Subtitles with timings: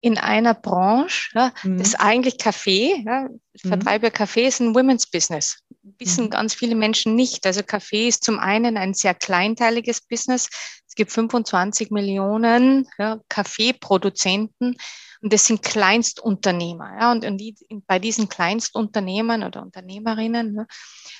[0.00, 1.78] in einer Branche, ja, mhm.
[1.78, 4.12] das eigentlich Kaffee, ja, Vertreiber mhm.
[4.12, 5.58] Kaffee ist ein Women's Business.
[5.98, 6.30] Wissen mhm.
[6.30, 7.46] ganz viele Menschen nicht.
[7.46, 10.48] Also Kaffee ist zum einen ein sehr kleinteiliges Business.
[10.88, 14.76] Es gibt 25 Millionen ja, Kaffeeproduzenten
[15.22, 16.96] und das sind Kleinstunternehmer.
[16.98, 17.54] Ja, und, und die,
[17.86, 20.66] bei diesen Kleinstunternehmern oder Unternehmerinnen ja,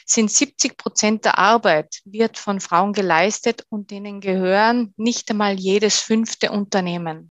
[0.07, 6.01] sind 70 Prozent der Arbeit wird von Frauen geleistet und denen gehören nicht einmal jedes
[6.01, 7.31] fünfte Unternehmen.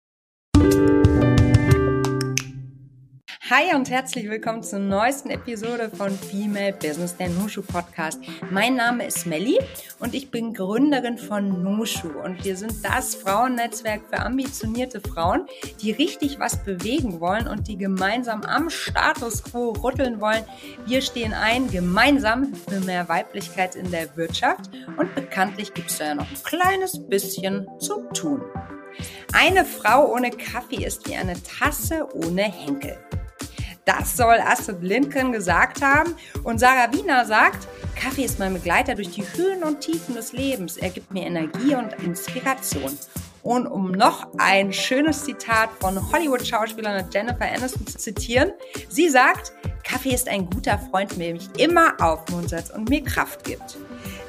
[3.50, 8.21] Hi und herzlich willkommen zur neuesten Episode von Female Business, der Nushu Podcast.
[8.52, 9.60] Mein Name ist Melli
[10.00, 15.46] und ich bin Gründerin von Nushu und wir sind das Frauennetzwerk für ambitionierte Frauen,
[15.82, 20.46] die richtig was bewegen wollen und die gemeinsam am Status quo rütteln wollen.
[20.86, 26.05] Wir stehen ein gemeinsam für mehr Weiblichkeit in der Wirtschaft und bekanntlich gibt es da
[26.05, 28.41] ja noch ein kleines bisschen zu tun.
[29.33, 32.97] Eine Frau ohne Kaffee ist wie eine Tasse ohne Henkel.
[33.86, 36.16] Das soll Astrid Lindgren gesagt haben.
[36.44, 40.77] Und Sarah Wiener sagt, Kaffee ist mein Begleiter durch die Höhen und Tiefen des Lebens.
[40.77, 42.97] Er gibt mir Energie und Inspiration.
[43.41, 48.53] Und um noch ein schönes Zitat von Hollywood-Schauspielerin Jennifer Aniston zu zitieren,
[48.88, 49.52] sie sagt,
[49.83, 53.77] Kaffee ist ein guter Freund, der mich immer aufmuntert und mir Kraft gibt.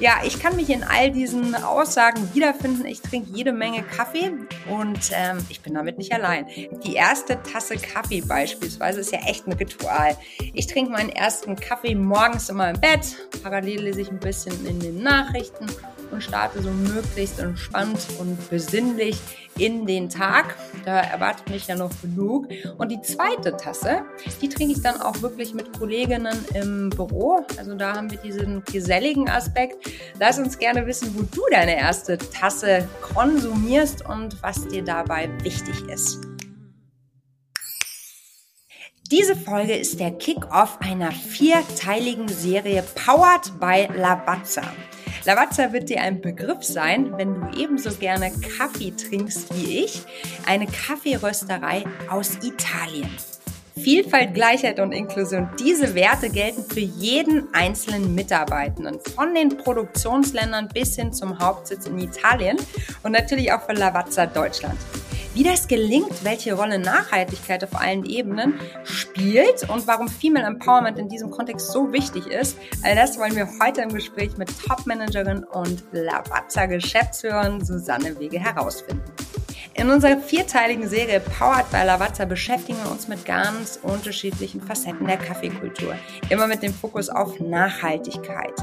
[0.00, 2.84] Ja, ich kann mich in all diesen Aussagen wiederfinden.
[2.84, 4.32] Ich trinke jede Menge Kaffee
[4.68, 6.46] und ähm, ich bin damit nicht allein.
[6.84, 10.16] Die erste Tasse Kaffee beispielsweise ist ja echt ein Ritual.
[10.52, 13.16] Ich trinke meinen ersten Kaffee morgens immer im Bett.
[13.42, 15.66] Parallel lese ich ein bisschen in den Nachrichten
[16.14, 19.18] und starte so möglichst entspannt und besinnlich
[19.58, 20.56] in den Tag.
[20.84, 22.48] Da erwartet mich ja noch genug.
[22.78, 24.02] Und die zweite Tasse,
[24.40, 27.44] die trinke ich dann auch wirklich mit Kolleginnen im Büro.
[27.58, 29.88] Also da haben wir diesen geselligen Aspekt.
[30.18, 35.82] Lass uns gerne wissen, wo du deine erste Tasse konsumierst und was dir dabei wichtig
[35.88, 36.20] ist.
[39.10, 44.62] Diese Folge ist der Kick-off einer vierteiligen Serie powered by Lavazza.
[45.26, 50.02] Lavazza wird dir ein Begriff sein, wenn du ebenso gerne Kaffee trinkst wie ich.
[50.46, 53.08] Eine Kaffeerösterei aus Italien.
[53.74, 55.48] Vielfalt, Gleichheit und Inklusion.
[55.58, 59.00] Diese Werte gelten für jeden einzelnen Mitarbeitenden.
[59.14, 62.58] Von den Produktionsländern bis hin zum Hauptsitz in Italien
[63.02, 64.78] und natürlich auch für Lavazza Deutschland.
[65.34, 71.08] Wie das gelingt, welche Rolle Nachhaltigkeit auf allen Ebenen spielt und warum Female Empowerment in
[71.08, 75.82] diesem Kontext so wichtig ist, all das wollen wir heute im Gespräch mit Top-Managerin und
[75.90, 79.02] Lavazza-Geschäftsführerin Susanne Wege herausfinden.
[79.76, 85.16] In unserer vierteiligen Serie Powered by Lavazza beschäftigen wir uns mit ganz unterschiedlichen Facetten der
[85.16, 85.96] Kaffeekultur.
[86.30, 88.54] Immer mit dem Fokus auf Nachhaltigkeit.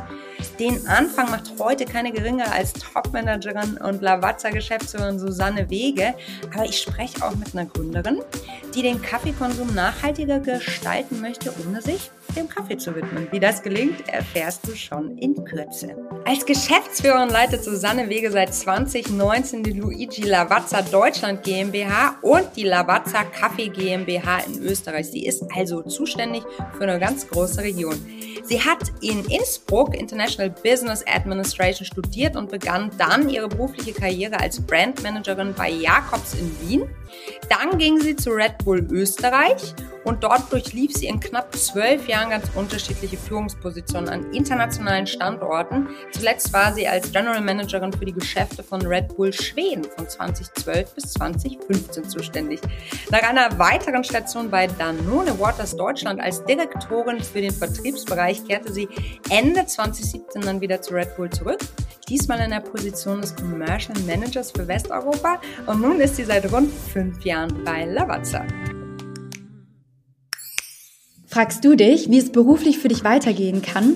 [0.58, 6.14] Den Anfang macht heute keine geringere als Topmanagerin und Lavazza-Geschäftsführerin Susanne Wege.
[6.54, 8.22] Aber ich spreche auch mit einer Gründerin,
[8.74, 13.28] die den Kaffeekonsum nachhaltiger gestalten möchte, ohne sich dem Kaffee zu widmen.
[13.32, 15.96] Wie das gelingt, erfährst du schon in Kürze.
[16.26, 23.24] Als Geschäftsführerin leitet Susanne Wege seit 2019 die Luigi Lavazza Deutschland GmbH und die Lavazza
[23.24, 25.08] Kaffee GmbH in Österreich.
[25.08, 26.44] Sie ist also zuständig
[26.78, 27.96] für eine ganz große Region.
[28.44, 34.60] Sie hat in Innsbruck International Business Administration studiert und begann dann ihre berufliche Karriere als
[34.62, 36.90] Brandmanagerin bei Jacobs in Wien.
[37.50, 42.30] Dann ging sie zu Red Bull Österreich und dort durchlief sie in knapp zwölf Jahren
[42.30, 45.90] ganz unterschiedliche Führungspositionen an internationalen Standorten.
[46.12, 50.96] Zuletzt war sie als General Managerin für die Geschäfte von Red Bull Schweden von 2012
[50.96, 52.62] bis 2015 zuständig.
[53.12, 58.88] Nach einer weiteren Station bei Danone Waters Deutschland als Direktorin für den Vertriebsbereich kehrte sie
[59.30, 61.60] Ende 2017 dann wieder zu Red Bull zurück.
[62.10, 66.72] Diesmal in der Position des Commercial Managers für Westeuropa und nun ist sie seit rund
[66.74, 68.46] fünf Jahren bei Lavazza.
[71.28, 73.96] Fragst du dich, wie es beruflich für dich weitergehen kann?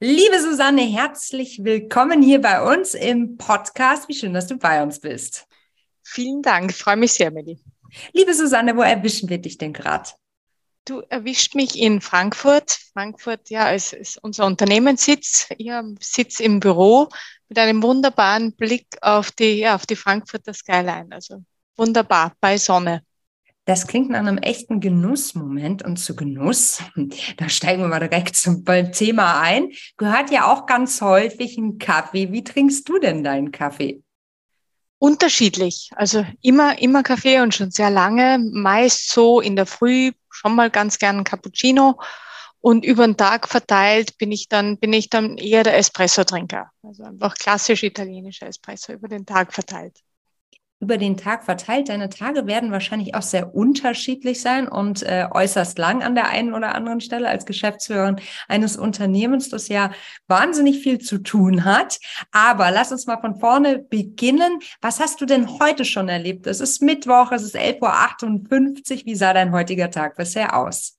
[0.00, 4.08] Liebe Susanne, herzlich willkommen hier bei uns im Podcast.
[4.08, 5.46] Wie schön, dass du bei uns bist.
[6.02, 7.60] Vielen Dank, ich freue mich sehr, Melli.
[8.12, 10.10] Liebe Susanne, wo erwischen wir dich denn gerade?
[10.84, 12.76] Du erwischt mich in Frankfurt.
[12.92, 15.46] Frankfurt, ja, ist, ist unser Unternehmenssitz.
[15.56, 15.70] Ich
[16.00, 17.08] sitze im Büro
[17.48, 21.06] mit einem wunderbaren Blick auf die, ja, auf die Frankfurter Skyline.
[21.10, 21.44] Also
[21.76, 23.04] wunderbar, bei Sonne.
[23.66, 26.82] Das klingt nach einem echten Genussmoment und zu Genuss,
[27.38, 32.30] da steigen wir mal direkt zum Thema ein, gehört ja auch ganz häufig ein Kaffee.
[32.30, 34.02] Wie trinkst du denn deinen Kaffee?
[34.98, 35.90] Unterschiedlich.
[35.96, 38.38] Also immer, immer Kaffee und schon sehr lange.
[38.52, 41.98] Meist so in der Früh schon mal ganz gern ein Cappuccino.
[42.60, 46.70] Und über den Tag verteilt bin ich dann, bin ich dann eher der Espresso-Trinker.
[46.82, 50.00] Also einfach klassisch italienischer Espresso über den Tag verteilt
[50.84, 51.88] über den Tag verteilt.
[51.88, 56.52] Deine Tage werden wahrscheinlich auch sehr unterschiedlich sein und äh, äußerst lang an der einen
[56.52, 59.92] oder anderen Stelle als Geschäftsführerin eines Unternehmens, das ja
[60.28, 61.98] wahnsinnig viel zu tun hat.
[62.32, 64.60] Aber lass uns mal von vorne beginnen.
[64.82, 66.46] Was hast du denn heute schon erlebt?
[66.46, 69.06] Es ist Mittwoch, es ist 11.58 Uhr.
[69.06, 70.98] Wie sah dein heutiger Tag bisher aus?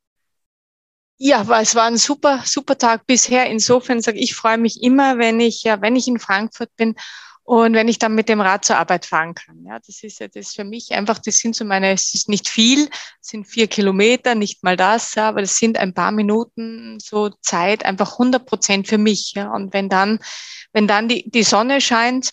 [1.17, 3.45] Ja, es war ein super, super Tag bisher.
[3.49, 6.95] Insofern sage ich, ich freue mich immer, wenn ich, ja, wenn ich in Frankfurt bin
[7.45, 10.27] und wenn ich dann mit dem Rad zur Arbeit fahren kann, ja, das ist ja
[10.27, 12.89] das für mich einfach, das sind so meine, es ist nicht viel,
[13.21, 17.85] sind vier Kilometer, nicht mal das, ja, aber das sind ein paar Minuten so Zeit,
[17.85, 19.53] einfach 100 Prozent für mich, ja.
[19.53, 20.17] Und wenn dann,
[20.73, 22.31] wenn dann die, die Sonne scheint,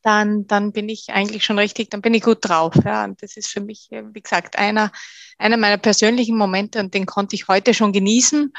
[0.00, 3.04] dann, dann bin ich eigentlich schon richtig, dann bin ich gut drauf, ja.
[3.04, 4.90] Und das ist für mich, wie gesagt, einer,
[5.36, 8.54] einer meiner persönlichen Momente und den konnte ich heute schon genießen.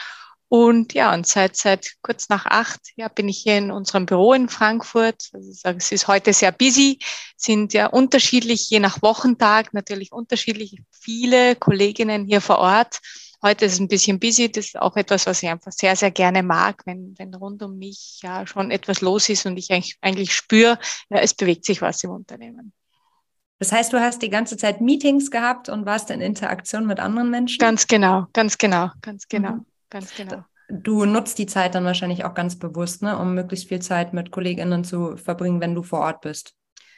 [0.47, 4.33] Und ja, und seit, seit kurz nach acht ja, bin ich hier in unserem Büro
[4.33, 5.30] in Frankfurt.
[5.33, 7.00] Also ich sage, es ist heute sehr busy,
[7.36, 13.00] sind ja unterschiedlich, je nach Wochentag natürlich unterschiedlich viele Kolleginnen hier vor Ort.
[13.42, 14.51] Heute ist es ein bisschen busy.
[14.51, 17.77] Das ist auch etwas, was ich einfach sehr, sehr gerne mag, wenn, wenn rund um
[17.77, 21.81] mich ja schon etwas los ist und ich eigentlich, eigentlich spüre, ja, es bewegt sich
[21.81, 22.71] was im Unternehmen.
[23.59, 27.30] Das heißt, du hast die ganze Zeit Meetings gehabt und warst in Interaktion mit anderen
[27.30, 27.57] Menschen?
[27.59, 29.51] Ganz genau, ganz genau, ganz genau.
[29.51, 29.65] Mhm.
[29.89, 30.43] Ganz genau.
[30.67, 34.31] Du nutzt die Zeit dann wahrscheinlich auch ganz bewusst, ne, um möglichst viel Zeit mit
[34.31, 36.55] Kolleginnen zu verbringen, wenn du vor Ort bist.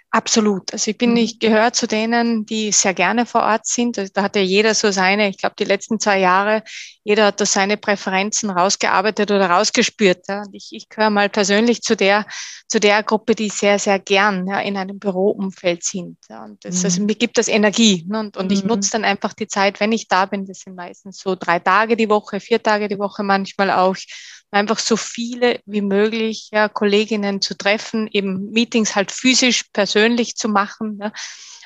[0.10, 0.72] Absolut.
[0.72, 1.18] Also ich bin, mhm.
[1.18, 4.00] ich gehöre zu denen, die sehr gerne vor Ort sind.
[4.00, 6.64] Also da hat ja jeder so seine, ich glaube, die letzten zwei Jahre,
[7.04, 10.26] jeder hat da seine Präferenzen rausgearbeitet oder rausgespürt.
[10.30, 10.44] Ja.
[10.44, 12.26] Und ich, ich gehöre mal persönlich zu der,
[12.70, 16.18] zu der Gruppe, die sehr, sehr gern ja, in einem Büroumfeld sind.
[16.30, 16.46] Ja.
[16.46, 17.08] Und das, also mhm.
[17.08, 18.06] mir gibt das Energie.
[18.08, 18.22] Ne.
[18.22, 18.54] Und, und mhm.
[18.54, 20.46] ich nutze dann einfach die Zeit, wenn ich da bin.
[20.46, 23.98] Das sind meistens so drei Tage die Woche, vier Tage die Woche manchmal auch
[24.52, 29.97] einfach so viele wie möglich ja, Kolleginnen zu treffen, eben Meetings halt physisch, persönlich
[30.36, 31.12] zu machen, ja,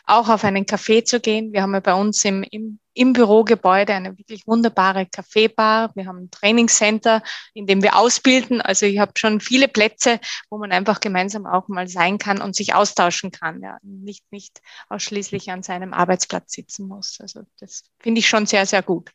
[0.05, 1.53] auch auf einen Café zu gehen.
[1.53, 5.91] Wir haben ja bei uns im, im, im Bürogebäude eine wirklich wunderbare Kaffeebar.
[5.95, 7.21] Wir haben ein Trainingscenter,
[7.53, 8.61] in dem wir ausbilden.
[8.61, 10.19] Also ich habe schon viele Plätze,
[10.49, 13.61] wo man einfach gemeinsam auch mal sein kann und sich austauschen kann.
[13.61, 13.77] Ja.
[13.83, 17.19] Nicht, nicht ausschließlich an seinem Arbeitsplatz sitzen muss.
[17.21, 19.11] Also das finde ich schon sehr, sehr gut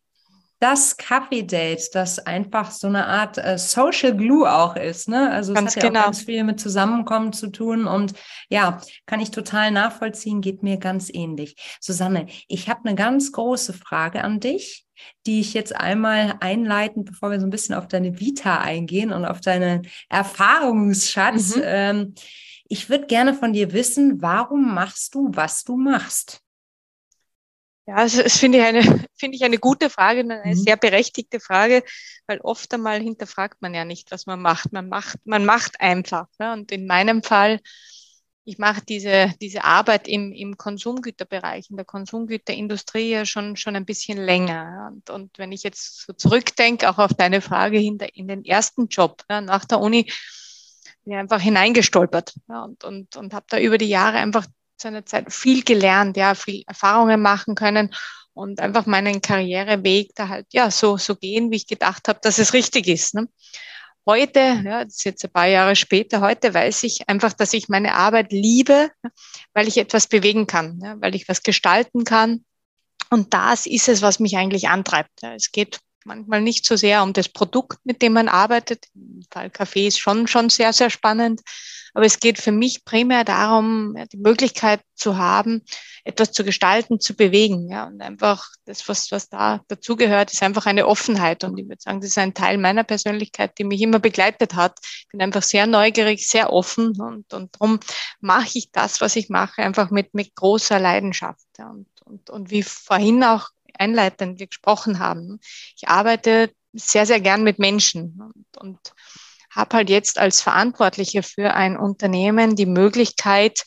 [0.58, 5.08] das Kaffee-Date, das einfach so eine Art äh, Social Glue auch ist.
[5.08, 5.30] Ne?
[5.30, 6.00] Also es hat ja genau.
[6.00, 8.14] auch ganz viel mit Zusammenkommen zu tun und
[8.48, 11.56] ja, kann ich total nachvollziehen, geht mir ganz ähnlich.
[11.80, 14.86] Susanne, ich habe eine ganz große Frage an dich
[15.26, 19.24] die ich jetzt einmal einleiten, bevor wir so ein bisschen auf deine Vita eingehen und
[19.24, 21.56] auf deinen Erfahrungsschatz.
[21.56, 21.62] Mhm.
[21.64, 22.14] Ähm,
[22.68, 26.42] ich würde gerne von dir wissen, warum machst du, was du machst?
[27.86, 28.82] Ja, also das finde ich eine,
[29.16, 30.58] finde ich eine gute Frage und eine mhm.
[30.58, 31.84] sehr berechtigte Frage,
[32.26, 34.72] weil oft einmal hinterfragt man ja nicht, was man macht.
[34.72, 36.26] Man macht, man macht einfach.
[36.38, 36.52] Ne?
[36.52, 37.60] Und in meinem Fall,
[38.44, 43.84] ich mache diese, diese Arbeit im, im Konsumgüterbereich, in der Konsumgüterindustrie ja schon, schon ein
[43.84, 44.90] bisschen länger.
[44.92, 48.44] Und, und wenn ich jetzt so zurückdenke, auch auf deine Frage in, der, in den
[48.44, 50.10] ersten Job, ne, nach der Uni,
[51.04, 55.04] bin einfach hineingestolpert ja, und, und, und habe da über die Jahre einfach zu einer
[55.04, 57.94] Zeit viel gelernt, ja, viel Erfahrungen machen können
[58.34, 62.38] und einfach meinen Karriereweg da halt ja so so gehen, wie ich gedacht habe, dass
[62.38, 63.14] es richtig ist.
[63.14, 63.28] Ne?
[64.04, 67.68] Heute, ja, das ist jetzt ein paar Jahre später, heute weiß ich einfach, dass ich
[67.68, 68.90] meine Arbeit liebe,
[69.52, 72.44] weil ich etwas bewegen kann, ja, weil ich was gestalten kann.
[73.10, 75.22] Und das ist es, was mich eigentlich antreibt.
[75.22, 75.34] Ja.
[75.34, 78.86] Es geht manchmal nicht so sehr um das Produkt, mit dem man arbeitet.
[78.94, 81.42] Im Fall Kaffee ist schon, schon sehr, sehr spannend.
[81.96, 85.62] Aber es geht für mich primär darum, die Möglichkeit zu haben,
[86.04, 87.70] etwas zu gestalten, zu bewegen.
[87.70, 91.42] Ja, und einfach das, was, was da dazugehört, ist einfach eine Offenheit.
[91.42, 94.78] Und ich würde sagen, das ist ein Teil meiner Persönlichkeit, die mich immer begleitet hat.
[94.82, 97.80] Ich bin einfach sehr neugierig, sehr offen und, und darum
[98.20, 101.46] mache ich das, was ich mache, einfach mit, mit großer Leidenschaft.
[101.58, 103.48] Und, und, und wie vorhin auch
[103.78, 105.40] einleitend wir gesprochen haben.
[105.76, 108.78] Ich arbeite sehr, sehr gern mit Menschen und, und
[109.50, 113.62] habe halt jetzt als Verantwortliche für ein Unternehmen die Möglichkeit,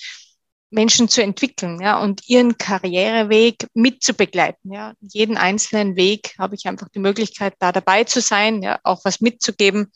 [0.71, 4.93] Menschen zu entwickeln, ja, und ihren Karriereweg mitzubegleiten, ja.
[5.01, 9.19] Jeden einzelnen Weg habe ich einfach die Möglichkeit, da dabei zu sein, ja, auch was
[9.19, 9.91] mitzugeben.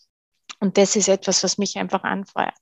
[0.59, 2.53] Und das ist etwas, was mich einfach anfeuert.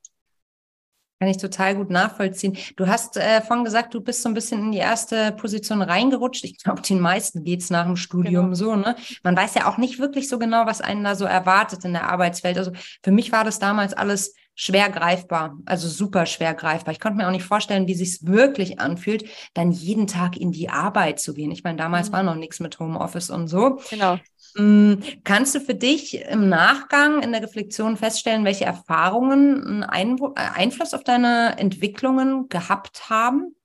[1.22, 2.58] Kann ich total gut nachvollziehen.
[2.78, 6.44] Du hast äh, vorhin gesagt, du bist so ein bisschen in die erste Position reingerutscht.
[6.46, 8.56] Ich glaube, den meisten geht's nach dem Studium genau.
[8.56, 8.96] so, ne?
[9.22, 12.10] Man weiß ja auch nicht wirklich so genau, was einen da so erwartet in der
[12.10, 12.58] Arbeitswelt.
[12.58, 12.72] Also
[13.04, 16.92] für mich war das damals alles schwer greifbar, also super schwer greifbar.
[16.92, 19.24] Ich konnte mir auch nicht vorstellen, wie sich's wirklich anfühlt,
[19.54, 21.52] dann jeden Tag in die Arbeit zu gehen.
[21.52, 22.14] Ich meine, damals mhm.
[22.14, 23.80] war noch nichts mit Homeoffice und so.
[23.92, 24.18] Genau.
[24.56, 30.32] Mm, kannst du für dich im Nachgang in der Reflexion feststellen, welche Erfahrungen einen äh,
[30.36, 33.56] Einfluss auf deine Entwicklungen gehabt haben?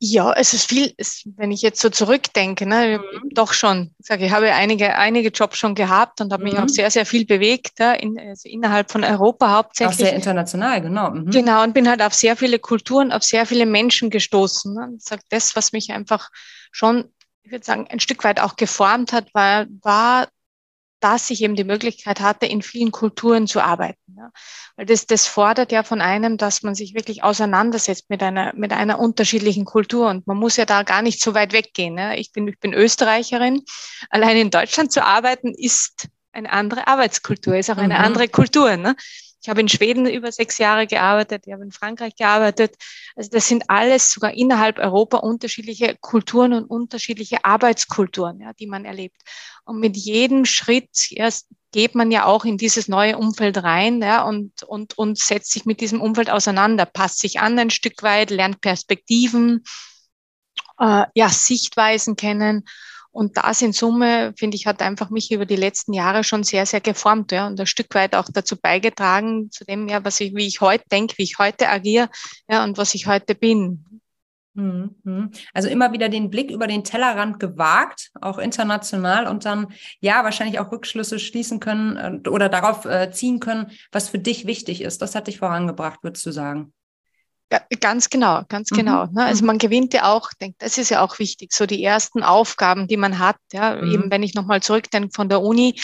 [0.00, 0.94] Ja, es ist viel,
[1.36, 3.30] wenn ich jetzt so zurückdenke, ne, mhm.
[3.30, 3.96] doch schon.
[3.98, 6.50] Ich sage, ich habe einige, einige Jobs schon gehabt und habe mhm.
[6.50, 9.96] mich auch sehr, sehr viel bewegt, ja, in, also innerhalb von Europa hauptsächlich.
[9.96, 11.10] Auch sehr international, genau.
[11.10, 11.30] Mhm.
[11.30, 14.72] Genau, und bin halt auf sehr viele Kulturen, auf sehr viele Menschen gestoßen.
[14.72, 14.94] Ne.
[14.98, 16.30] Ich sage, das, was mich einfach
[16.70, 20.28] schon ich würde sagen, ein Stück weit auch geformt hat, war, war
[21.00, 24.16] dass ich eben die Möglichkeit hatte, in vielen Kulturen zu arbeiten.
[24.16, 24.30] Ja.
[24.76, 28.72] Weil das, das fordert ja von einem, dass man sich wirklich auseinandersetzt mit einer, mit
[28.72, 30.08] einer unterschiedlichen Kultur.
[30.08, 31.96] Und man muss ja da gar nicht so weit weggehen.
[31.96, 32.14] Ja.
[32.14, 33.62] Ich, bin, ich bin Österreicherin.
[34.10, 38.04] Allein in Deutschland zu arbeiten ist eine andere Arbeitskultur, ist auch eine mhm.
[38.04, 38.76] andere Kultur.
[38.76, 38.96] Ne?
[39.40, 42.74] Ich habe in Schweden über sechs Jahre gearbeitet, ich habe in Frankreich gearbeitet.
[43.14, 48.84] Also das sind alles sogar innerhalb Europa unterschiedliche Kulturen und unterschiedliche Arbeitskulturen, ja, die man
[48.84, 49.22] erlebt.
[49.64, 51.28] Und mit jedem Schritt ja,
[51.72, 55.64] geht man ja auch in dieses neue Umfeld rein ja, und, und, und setzt sich
[55.66, 59.62] mit diesem Umfeld auseinander, passt sich an ein Stück weit, lernt Perspektiven,
[60.78, 62.64] äh, ja, Sichtweisen kennen.
[63.10, 66.66] Und das in Summe, finde ich, hat einfach mich über die letzten Jahre schon sehr,
[66.66, 70.34] sehr geformt ja, und ein Stück weit auch dazu beigetragen, zu dem, ja, was ich,
[70.34, 72.08] wie ich heute denke, wie ich heute agiere
[72.48, 73.84] ja, und was ich heute bin.
[74.58, 75.30] Mhm, mhm.
[75.54, 79.68] Also immer wieder den Blick über den Tellerrand gewagt, auch international und dann
[80.00, 84.46] ja wahrscheinlich auch Rückschlüsse schließen können äh, oder darauf äh, ziehen können, was für dich
[84.46, 85.00] wichtig ist.
[85.00, 86.72] Das hat dich vorangebracht, würdest du sagen?
[87.50, 88.76] Ja, ganz genau, ganz mhm.
[88.76, 89.06] genau.
[89.06, 89.24] Ne?
[89.24, 89.46] Also mhm.
[89.46, 92.98] man gewinnt ja auch, denke, das ist ja auch wichtig, so die ersten Aufgaben, die
[92.98, 93.92] man hat, ja, mhm.
[93.92, 95.80] eben wenn ich nochmal zurückdenke von der Uni,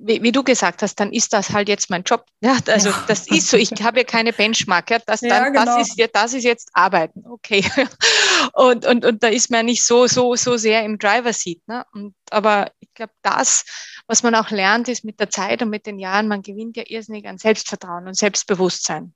[0.00, 2.24] wie, wie, du gesagt hast, dann ist das halt jetzt mein Job.
[2.40, 3.04] Ja, also ja.
[3.08, 3.56] das ist so.
[3.56, 4.90] Ich habe ja keine Benchmark.
[4.90, 5.64] Ja, das, dann, ja, genau.
[5.64, 7.24] das, ist, ja, das ist jetzt Arbeiten.
[7.26, 7.64] Okay.
[8.52, 11.60] Und, und, und da ist man nicht so, so, so sehr im Driver Seat.
[11.66, 11.84] Ne?
[11.92, 13.64] Und, aber ich glaube, das,
[14.06, 16.84] was man auch lernt, ist mit der Zeit und mit den Jahren, man gewinnt ja
[16.86, 19.12] irrsinnig an Selbstvertrauen und Selbstbewusstsein.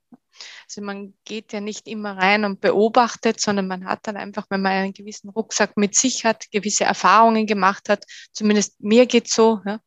[0.67, 4.61] Also man geht ja nicht immer rein und beobachtet, sondern man hat dann einfach, wenn
[4.61, 9.61] man einen gewissen Rucksack mit sich hat, gewisse Erfahrungen gemacht hat, zumindest mir geht's so,
[9.65, 9.79] ja,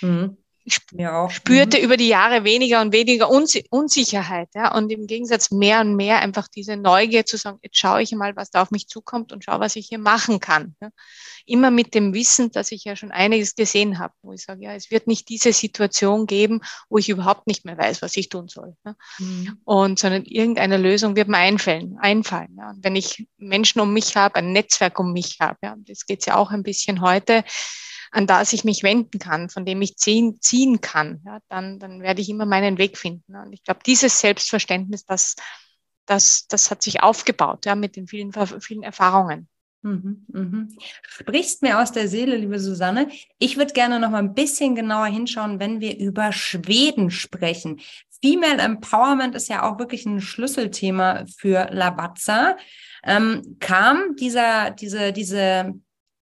[0.00, 1.84] mhm ich spürte mhm.
[1.84, 4.48] über die Jahre weniger und weniger Unsicherheit.
[4.54, 4.74] Ja?
[4.74, 8.34] Und im Gegensatz mehr und mehr einfach diese Neugier zu sagen, jetzt schaue ich mal,
[8.34, 10.74] was da auf mich zukommt und schaue, was ich hier machen kann.
[10.80, 10.88] Ja?
[11.44, 14.74] Immer mit dem Wissen, dass ich ja schon einiges gesehen habe, wo ich sage, ja,
[14.74, 18.48] es wird nicht diese Situation geben, wo ich überhaupt nicht mehr weiß, was ich tun
[18.48, 18.74] soll.
[18.86, 18.94] Ja?
[19.18, 19.58] Mhm.
[19.64, 21.98] Und sondern irgendeine Lösung wird mir einfallen.
[22.00, 22.70] einfallen ja?
[22.70, 26.24] Und wenn ich Menschen um mich habe, ein Netzwerk um mich habe, ja, das geht
[26.24, 27.44] ja auch ein bisschen heute,
[28.14, 32.00] an das ich mich wenden kann, von dem ich ziehen, ziehen kann, ja, dann, dann
[32.00, 33.34] werde ich immer meinen Weg finden.
[33.34, 35.34] Und ich glaube, dieses Selbstverständnis, das,
[36.06, 39.48] das, das hat sich aufgebaut ja, mit den vielen, vielen Erfahrungen.
[39.82, 40.76] Mhm, mhm.
[41.02, 43.08] Sprichst mir aus der Seele, liebe Susanne.
[43.38, 47.80] Ich würde gerne noch mal ein bisschen genauer hinschauen, wenn wir über Schweden sprechen.
[48.22, 52.56] Female Empowerment ist ja auch wirklich ein Schlüsselthema für Lavazza.
[53.02, 55.74] Ähm, kam dieser, diese, diese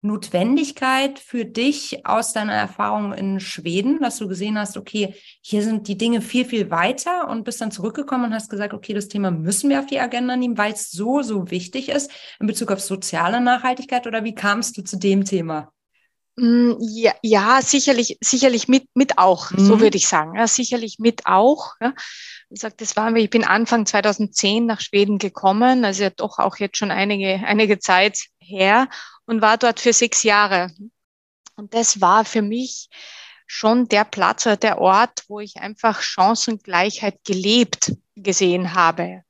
[0.02, 5.88] Notwendigkeit für dich aus deiner Erfahrung in Schweden, dass du gesehen hast, okay, hier sind
[5.88, 9.30] die Dinge viel, viel weiter und bist dann zurückgekommen und hast gesagt, okay, das Thema
[9.30, 12.80] müssen wir auf die Agenda nehmen, weil es so, so wichtig ist in Bezug auf
[12.80, 15.72] soziale Nachhaltigkeit oder wie kamst du zu dem Thema?
[16.40, 19.60] Mm, ja, ja, sicherlich, sicherlich mit, mit auch, mhm.
[19.60, 20.36] so würde ich sagen.
[20.36, 21.74] Ja, sicherlich mit auch.
[21.82, 21.94] Ja.
[22.50, 26.56] Ich sag, das wir, ich bin Anfang 2010 nach Schweden gekommen, also ja doch auch
[26.58, 28.90] jetzt schon einige, einige Zeit her
[29.26, 30.72] und war dort für sechs Jahre.
[31.56, 32.90] Und das war für mich
[33.46, 39.24] schon der Platz oder der Ort, wo ich einfach Chancengleichheit gelebt gesehen habe.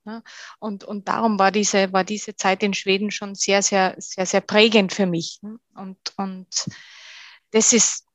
[0.59, 4.41] Und, und darum war diese, war diese Zeit in Schweden schon sehr, sehr, sehr, sehr
[4.41, 5.39] prägend für mich.
[5.75, 6.47] Und, und
[7.51, 8.05] das ist,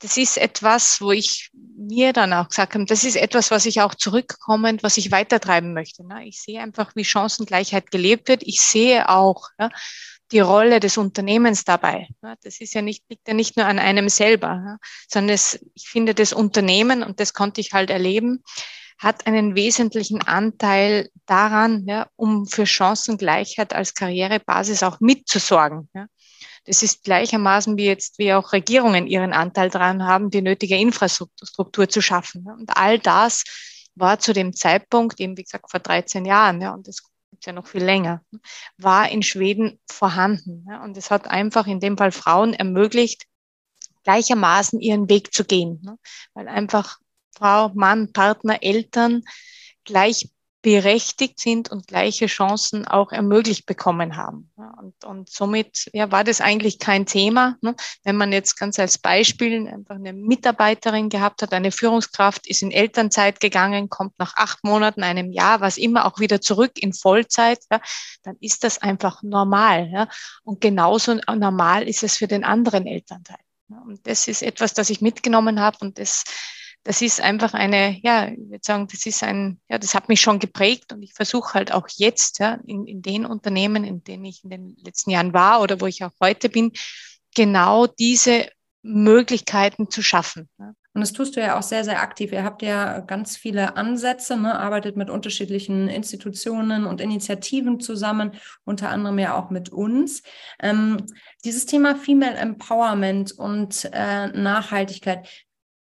[0.00, 3.80] das ist etwas, wo ich mir dann auch gesagt habe, das ist etwas, was ich
[3.82, 6.02] auch zurückkommend, was ich weitertreiben möchte.
[6.24, 8.42] Ich sehe einfach, wie Chancengleichheit gelebt wird.
[8.42, 9.48] Ich sehe auch,
[10.32, 12.08] die Rolle des Unternehmens dabei.
[12.42, 16.14] Das ist ja nicht, liegt ja nicht nur an einem selber, sondern es, ich finde,
[16.14, 18.42] das Unternehmen, und das konnte ich halt erleben,
[18.98, 25.88] hat einen wesentlichen Anteil daran, ja, um für Chancengleichheit als Karrierebasis auch mitzusorgen.
[25.92, 26.06] Ja.
[26.64, 31.88] Das ist gleichermaßen wie jetzt, wie auch Regierungen ihren Anteil daran haben, die nötige Infrastruktur
[31.88, 32.46] zu schaffen.
[32.46, 33.42] Und all das
[33.96, 37.02] war zu dem Zeitpunkt, eben wie gesagt vor 13 Jahren, ja, und das
[37.42, 38.22] gibt ja noch viel länger,
[38.76, 40.64] war in Schweden vorhanden.
[40.68, 43.26] Ja, und es hat einfach in dem Fall Frauen ermöglicht,
[44.04, 45.80] gleichermaßen ihren Weg zu gehen.
[45.82, 45.98] Ne?
[46.34, 47.00] Weil einfach
[47.36, 49.24] Frau, Mann, Partner, Eltern
[49.82, 50.30] gleich
[50.62, 54.50] berechtigt sind und gleiche Chancen auch ermöglicht bekommen haben.
[54.56, 57.56] Und, und somit ja, war das eigentlich kein Thema.
[57.60, 57.74] Ne?
[58.04, 62.70] Wenn man jetzt ganz als Beispiel einfach eine Mitarbeiterin gehabt hat, eine Führungskraft ist in
[62.70, 67.58] Elternzeit gegangen, kommt nach acht Monaten, einem Jahr, was immer auch wieder zurück in Vollzeit,
[67.70, 67.80] ja,
[68.22, 69.90] dann ist das einfach normal.
[69.92, 70.08] Ja?
[70.44, 73.38] Und genauso normal ist es für den anderen Elternteil.
[73.68, 76.24] Und das ist etwas, das ich mitgenommen habe und das
[76.84, 80.20] das ist einfach eine, ja, ich würde sagen, das ist ein, ja, das hat mich
[80.20, 84.24] schon geprägt und ich versuche halt auch jetzt, ja, in, in den Unternehmen, in denen
[84.24, 86.72] ich in den letzten Jahren war oder wo ich auch heute bin,
[87.34, 88.48] genau diese
[88.82, 90.48] Möglichkeiten zu schaffen.
[90.58, 90.74] Ja.
[90.94, 92.32] Und das tust du ja auch sehr, sehr aktiv.
[92.32, 94.58] Ihr habt ja ganz viele Ansätze, ne?
[94.58, 98.32] arbeitet mit unterschiedlichen Institutionen und Initiativen zusammen,
[98.64, 100.22] unter anderem ja auch mit uns.
[100.60, 101.06] Ähm,
[101.44, 105.26] dieses Thema Female Empowerment und äh, Nachhaltigkeit,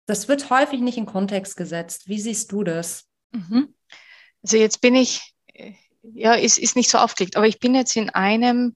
[0.06, 2.08] das wird häufig nicht in Kontext gesetzt.
[2.08, 3.06] Wie siehst du das?
[3.32, 3.74] Mhm.
[4.44, 5.74] Also jetzt bin ich, äh,
[6.14, 8.76] ja, ist, ist nicht so aufgelegt, aber ich bin jetzt in einem,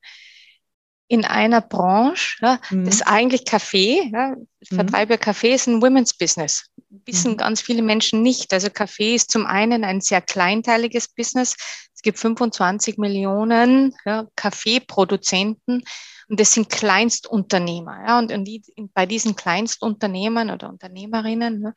[1.08, 2.86] in einer Branche, ja, mhm.
[2.86, 5.20] das eigentlich Kaffee, ja, Vertreiber mhm.
[5.20, 6.65] Kaffee ist ein Women's Business.
[7.06, 7.38] Wissen mhm.
[7.38, 8.54] ganz viele Menschen nicht.
[8.54, 11.56] Also Kaffee ist zum einen ein sehr kleinteiliges Business.
[11.93, 15.84] Es gibt 25 Millionen ja, Kaffeeproduzenten
[16.30, 18.04] und das sind Kleinstunternehmer.
[18.08, 18.62] Ja, und, die,
[18.93, 21.73] bei diesen Kleinstunternehmern oder Unternehmerinnen ne,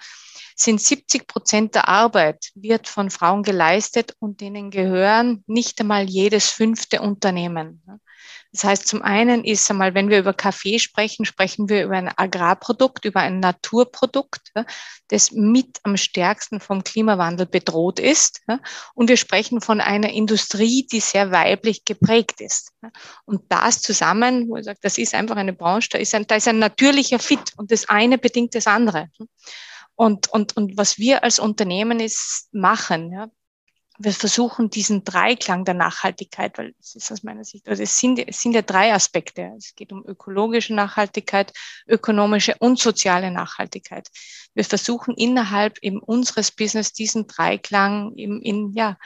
[0.55, 6.51] sind 70 Prozent der Arbeit wird von Frauen geleistet und denen gehören nicht einmal jedes
[6.51, 7.83] fünfte Unternehmen.
[7.87, 7.99] Ne.
[8.53, 12.13] Das heißt, zum einen ist einmal, wenn wir über Kaffee sprechen, sprechen wir über ein
[12.15, 14.53] Agrarprodukt, über ein Naturprodukt,
[15.09, 18.43] das mit am stärksten vom Klimawandel bedroht ist.
[18.95, 22.73] Und wir sprechen von einer Industrie, die sehr weiblich geprägt ist.
[23.25, 26.35] Und das zusammen, wo ich sage, das ist einfach eine Branche, da ist ein, da
[26.35, 29.09] ist ein natürlicher Fit und das eine bedingt das andere.
[29.95, 33.29] Und, und, und was wir als Unternehmen ist, machen, ja,
[34.05, 38.19] wir versuchen diesen Dreiklang der Nachhaltigkeit, weil es ist aus meiner Sicht, also es sind,
[38.19, 39.53] es sind ja drei Aspekte.
[39.57, 41.53] Es geht um ökologische Nachhaltigkeit,
[41.87, 44.09] ökonomische und soziale Nachhaltigkeit.
[44.55, 48.97] Wir versuchen innerhalb eben unseres Business diesen Dreiklang eben in, ja,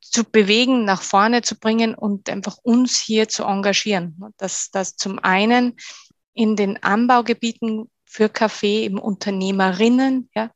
[0.00, 4.16] zu bewegen, nach vorne zu bringen und einfach uns hier zu engagieren.
[4.36, 5.76] Dass, dass zum einen
[6.34, 10.50] in den Anbaugebieten für Kaffee eben Unternehmerinnen, ja,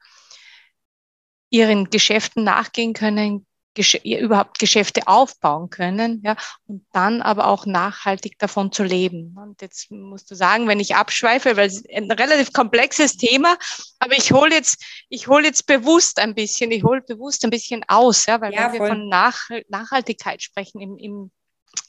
[1.50, 3.45] ihren Geschäften nachgehen können,
[3.76, 6.36] gesch überhaupt Geschäfte aufbauen können, ja,
[6.66, 9.36] und dann aber auch nachhaltig davon zu leben.
[9.38, 13.56] Und jetzt musst du sagen, wenn ich abschweife, weil es ein relativ komplexes Thema,
[14.00, 17.84] aber ich hole jetzt, ich hole jetzt bewusst ein bisschen, ich hole bewusst ein bisschen
[17.86, 18.88] aus, ja, weil ja, wenn voll.
[18.88, 21.30] wir von Nach Nachhaltigkeit sprechen im, im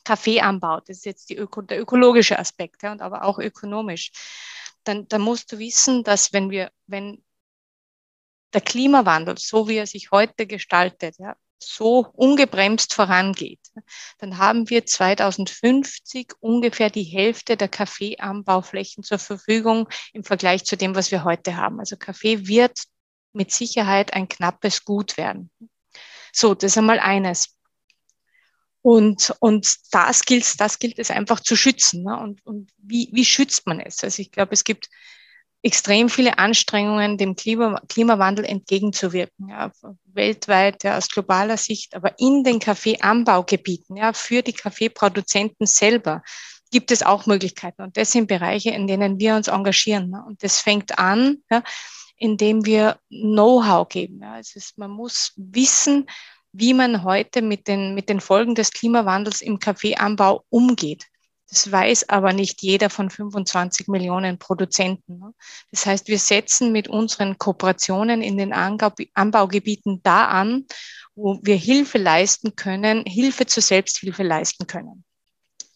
[0.04, 4.12] Kaffeeanbau, das ist jetzt Öko der ökologische Aspekt, ja, und aber auch ökonomisch,
[4.84, 7.23] dann, dann musst du wissen, dass wenn wir, wenn
[8.54, 13.60] der Klimawandel, so wie er sich heute gestaltet, ja, so ungebremst vorangeht,
[14.20, 20.96] dann haben wir 2050 ungefähr die Hälfte der Kaffeeanbauflächen zur Verfügung im Vergleich zu dem,
[20.96, 21.80] was wir heute haben.
[21.80, 22.80] Also Kaffee wird
[23.34, 25.50] mit Sicherheit ein knappes Gut werden.
[26.34, 27.56] So, das ist einmal eines.
[28.82, 32.04] Und, und das gilt, das gilt es einfach zu schützen.
[32.04, 32.17] Ne?
[32.17, 34.04] Und, und wie, wie schützt man es?
[34.04, 34.89] Also ich glaube, es gibt
[35.67, 39.69] extrem viele Anstrengungen, dem Klima, Klimawandel entgegenzuwirken, ja,
[40.06, 46.23] weltweit, ja, aus globaler Sicht, aber in den Kaffeeanbaugebieten, ja, für die Kaffeeproduzenten selber
[46.71, 47.82] gibt es auch Möglichkeiten.
[47.82, 50.10] Und das sind Bereiche, in denen wir uns engagieren.
[50.10, 50.23] Ne?
[50.25, 51.63] Und das fängt an, ja,
[52.15, 54.21] indem wir Know-how geben.
[54.21, 54.34] Ja.
[54.34, 56.08] Also es, man muss wissen,
[56.53, 61.06] wie man heute mit den, mit den Folgen des Klimawandels im Kaffeeanbau umgeht.
[61.50, 65.20] Das weiß aber nicht jeder von 25 Millionen Produzenten.
[65.20, 65.34] Ne?
[65.72, 70.66] Das heißt, wir setzen mit unseren Kooperationen in den Anbaugebieten da an,
[71.16, 75.06] wo wir Hilfe leisten können, Hilfe zur Selbsthilfe leisten können.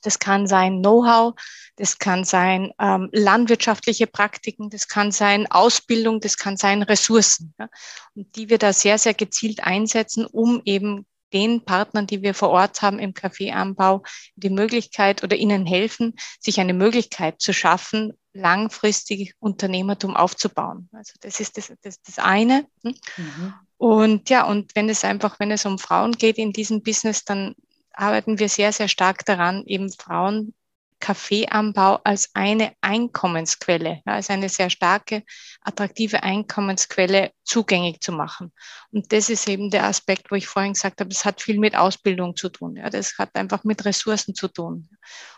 [0.04, 1.36] Das kann sein Know-how,
[1.76, 7.70] das kann sein ähm, landwirtschaftliche Praktiken, das kann sein Ausbildung, das kann sein Ressourcen, ja,
[8.16, 12.50] und die wir da sehr, sehr gezielt einsetzen, um eben den Partnern, die wir vor
[12.50, 14.04] Ort haben im Kaffeeanbau,
[14.36, 20.90] die Möglichkeit oder ihnen helfen, sich eine Möglichkeit zu schaffen, langfristig Unternehmertum aufzubauen.
[20.94, 22.66] Also das ist das, das, das eine.
[22.84, 23.54] Mhm.
[23.78, 27.56] Und ja, und wenn es einfach, wenn es um Frauen geht in diesem Business, dann
[27.94, 30.54] arbeiten wir sehr, sehr stark daran, eben Frauen
[31.02, 35.24] Kaffeeanbau als eine Einkommensquelle, als eine sehr starke,
[35.60, 38.54] attraktive Einkommensquelle zugänglich zu machen.
[38.92, 41.76] Und das ist eben der Aspekt, wo ich vorhin gesagt habe, es hat viel mit
[41.76, 42.78] Ausbildung zu tun.
[42.78, 44.88] Ja, das hat einfach mit Ressourcen zu tun.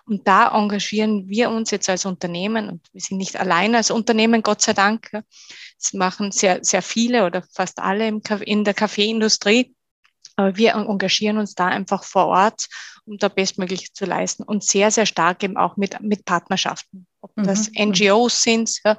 [0.05, 4.43] Und da engagieren wir uns jetzt als Unternehmen und wir sind nicht alleine als Unternehmen,
[4.43, 5.09] Gott sei Dank.
[5.11, 9.73] Das machen sehr, sehr viele oder fast alle in der Kaffeeindustrie
[10.35, 12.67] aber wir engagieren uns da einfach vor Ort,
[13.05, 17.07] um da bestmöglich zu leisten und sehr, sehr stark eben auch mit, mit Partnerschaften.
[17.21, 17.43] Ob mhm.
[17.43, 18.97] das NGOs sind, ja,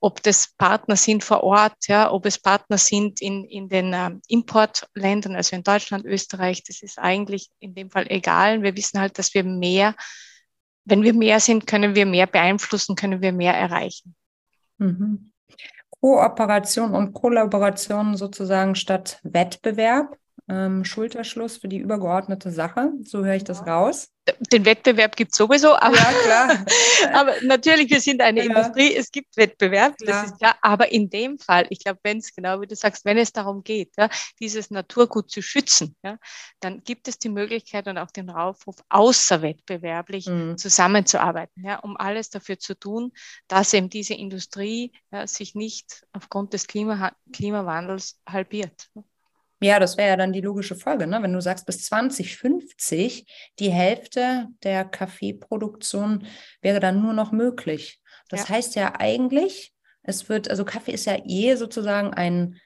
[0.00, 4.22] ob das Partner sind vor Ort, ja, ob es Partner sind in, in den ähm,
[4.28, 8.62] Importländern, also in Deutschland, Österreich, das ist eigentlich in dem Fall egal.
[8.62, 9.96] Wir wissen halt, dass wir mehr,
[10.84, 14.14] wenn wir mehr sind, können wir mehr beeinflussen, können wir mehr erreichen.
[14.78, 15.32] Mhm.
[16.00, 20.16] Kooperation und Kollaboration sozusagen statt Wettbewerb
[20.48, 22.92] ähm, Schulterschluss für die übergeordnete Sache.
[23.02, 24.08] So höre ich das raus.
[24.52, 26.64] Den Wettbewerb gibt es sowieso, aber, ja, klar.
[27.12, 28.46] aber natürlich, wir sind eine ja.
[28.46, 30.22] Industrie, es gibt Wettbewerb, klar.
[30.22, 30.56] das ist klar.
[30.60, 33.62] Aber in dem Fall, ich glaube, wenn es genau wie du sagst, wenn es darum
[33.62, 36.18] geht, ja, dieses Naturgut zu schützen, ja,
[36.60, 40.58] dann gibt es die Möglichkeit und auch den Aufruf, außerwettbewerblich mhm.
[40.58, 43.12] zusammenzuarbeiten, ja, um alles dafür zu tun,
[43.48, 48.90] dass eben diese Industrie ja, sich nicht aufgrund des Klima Klimawandels halbiert.
[49.60, 51.20] Ja, das wäre ja dann die logische Folge, ne?
[51.22, 53.26] wenn du sagst, bis 2050
[53.58, 56.26] die Hälfte der Kaffeeproduktion
[56.62, 58.00] wäre dann nur noch möglich.
[58.28, 58.48] Das ja.
[58.50, 62.60] heißt ja eigentlich, es wird, also Kaffee ist ja eh sozusagen ein,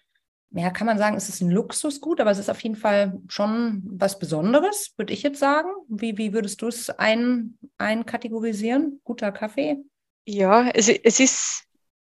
[0.51, 3.83] ja, kann man sagen, es ist ein Luxusgut, aber es ist auf jeden Fall schon
[3.87, 5.71] was Besonderes, würde ich jetzt sagen.
[5.89, 9.01] Wie, wie würdest du es ein, einkategorisieren?
[9.03, 9.79] Guter Kaffee?
[10.27, 11.65] Ja, es, es ist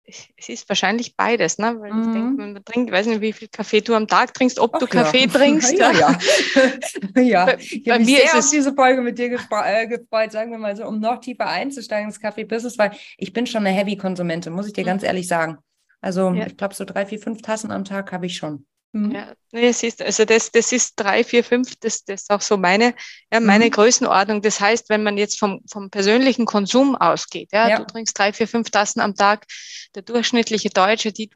[0.07, 1.75] es ist wahrscheinlich beides, ne?
[1.79, 2.01] Weil mhm.
[2.01, 4.75] ich denke, man trinkt, ich weiß nicht, wie viel Kaffee du am Tag trinkst, ob
[4.75, 5.27] Ach, du Kaffee ja.
[5.27, 5.77] trinkst.
[5.77, 6.17] Ja, ja.
[7.21, 7.45] ja.
[7.45, 10.77] Bei, ich bei mir ist es diese Folge mit dir äh, gefreut, sagen wir mal
[10.77, 14.73] so, um noch tiefer einzusteigen ins Kaffee-Business, weil ich bin schon eine Heavy-Konsumentin, muss ich
[14.73, 14.87] dir mhm.
[14.87, 15.57] ganz ehrlich sagen.
[15.99, 16.47] Also ja.
[16.47, 18.65] ich glaube, so drei, vier, fünf Tassen am Tag habe ich schon.
[18.93, 19.11] Mhm.
[19.11, 22.41] Ja, nee, es ist, also das, das ist drei, vier, fünf, das, das ist auch
[22.41, 22.95] so meine,
[23.31, 23.71] ja, meine mhm.
[23.71, 24.41] Größenordnung.
[24.41, 28.31] Das heißt, wenn man jetzt vom, vom persönlichen Konsum ausgeht, ja, ja, du trinkst drei,
[28.33, 29.45] vier, fünf Tassen am Tag,
[29.95, 31.29] der durchschnittliche Deutsche, die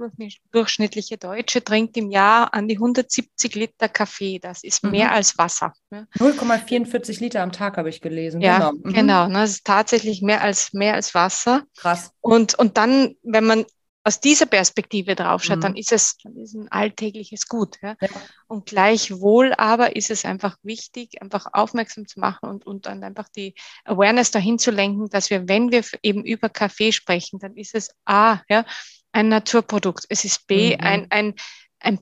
[0.51, 4.39] durchschnittliche Deutsche trinkt im Jahr an die 170 Liter Kaffee.
[4.39, 4.91] Das ist mhm.
[4.91, 5.73] mehr als Wasser.
[5.91, 6.05] Ja.
[6.17, 8.41] 0,44 Liter am Tag habe ich gelesen.
[8.41, 8.71] Ja, genau.
[8.83, 8.93] Mhm.
[8.93, 11.63] genau ne, das ist tatsächlich mehr als, mehr als Wasser.
[11.77, 12.11] Krass.
[12.21, 13.65] Und, und dann, wenn man
[14.03, 15.61] aus dieser Perspektive draufschaut, mhm.
[15.61, 17.77] dann ist es dann ist ein alltägliches Gut.
[17.81, 17.95] Ja?
[18.01, 18.09] ja?
[18.47, 23.29] Und gleichwohl aber ist es einfach wichtig, einfach aufmerksam zu machen und, und dann einfach
[23.29, 23.53] die
[23.85, 27.91] Awareness dahin zu lenken, dass wir, wenn wir eben über Kaffee sprechen, dann ist es
[28.05, 28.65] A, ja,
[29.11, 30.05] ein Naturprodukt.
[30.09, 30.83] Es ist B, mhm.
[30.83, 31.35] ein, ein,
[31.79, 31.99] ein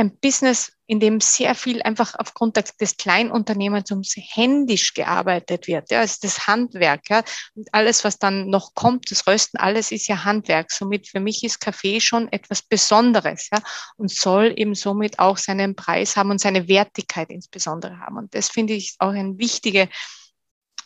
[0.00, 5.90] ein Business, in dem sehr viel einfach aufgrund des Kleinunternehmertums händisch gearbeitet wird.
[5.90, 7.22] Ja, also das Handwerk, ja,
[7.54, 10.72] und alles, was dann noch kommt, das Rösten, alles ist ja Handwerk.
[10.72, 13.62] Somit für mich ist Kaffee schon etwas Besonderes, ja,
[13.96, 18.16] und soll eben somit auch seinen Preis haben und seine Wertigkeit insbesondere haben.
[18.16, 19.88] Und das finde ich auch eine wichtige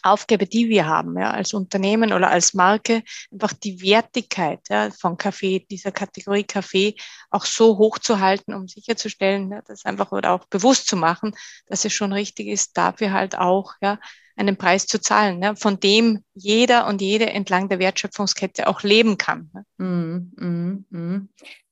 [0.04, 5.16] Aufgabe, die wir haben, ja, als Unternehmen oder als Marke, einfach die Wertigkeit ja, von
[5.16, 6.94] Kaffee, dieser Kategorie Kaffee
[7.30, 11.32] auch so hoch zu halten, um sicherzustellen, ja, das einfach oder auch bewusst zu machen,
[11.66, 13.98] dass es schon richtig ist, dafür halt auch ja,
[14.36, 19.16] einen Preis zu zahlen, ja, von dem jeder und jede entlang der Wertschöpfungskette auch leben
[19.16, 19.50] kann.
[19.54, 19.84] Ja.
[19.86, 21.28] Mm, mm, mm.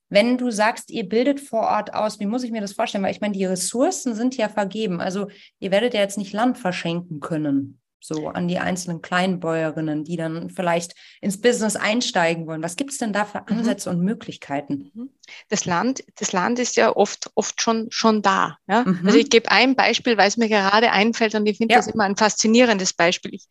[0.09, 3.03] Wenn du sagst, ihr bildet vor Ort aus, wie muss ich mir das vorstellen?
[3.03, 5.01] Weil ich meine, die Ressourcen sind ja vergeben.
[5.01, 10.17] Also ihr werdet ja jetzt nicht Land verschenken können so an die einzelnen Kleinbäuerinnen, die
[10.17, 12.63] dann vielleicht ins Business einsteigen wollen.
[12.63, 13.59] Was gibt es denn da für mhm.
[13.59, 13.99] Ansätze mhm.
[13.99, 14.91] und Möglichkeiten?
[14.93, 15.11] Mhm.
[15.49, 18.59] Das Land, das Land ist ja oft, oft schon, schon da.
[18.67, 18.83] Ja?
[18.85, 19.03] Mhm.
[19.07, 21.79] Also ich gebe ein Beispiel, weil es mir gerade einfällt und ich finde ja.
[21.79, 23.35] das immer ein faszinierendes Beispiel.
[23.35, 23.47] Ich,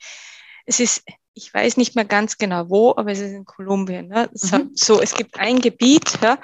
[0.65, 4.09] es ist, ich weiß nicht mehr ganz genau wo, aber es ist in Kolumbien.
[4.09, 4.29] Ne?
[4.33, 4.71] Mhm.
[4.75, 6.37] So, es gibt ein Gebiet, ja,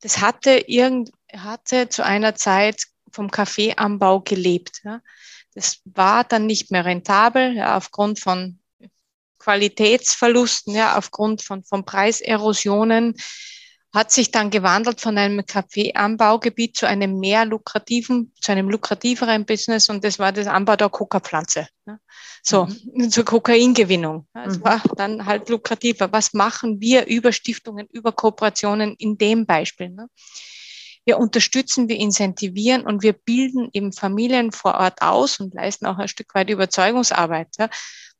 [0.00, 4.82] das hatte irgend, hatte zu einer Zeit vom Kaffeeanbau gelebt.
[4.84, 5.00] Ja?
[5.58, 8.60] Das war dann nicht mehr rentabel, ja, aufgrund von
[9.40, 13.16] Qualitätsverlusten, ja, aufgrund von, von Preiserosionen,
[13.92, 19.88] hat sich dann gewandelt von einem Kaffeeanbaugebiet zu einem mehr lukrativen, zu einem lukrativeren Business
[19.88, 21.66] und das war das Anbau der Coca-Pflanze.
[22.44, 23.10] So, mhm.
[23.10, 24.28] zur Kokaingewinnung.
[24.34, 24.64] Es mhm.
[24.64, 26.12] war dann halt lukrativer.
[26.12, 29.88] Was machen wir über Stiftungen, über Kooperationen in dem Beispiel?
[29.88, 30.08] Ne?
[31.08, 35.96] Wir unterstützen, wir incentivieren und wir bilden eben Familien vor Ort aus und leisten auch
[35.96, 37.70] ein Stück weit Überzeugungsarbeit, ja,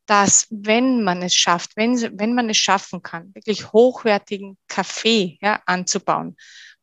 [0.06, 5.60] dass wenn man es schafft, wenn, wenn man es schaffen kann, wirklich hochwertigen Kaffee ja,
[5.66, 6.34] anzubauen,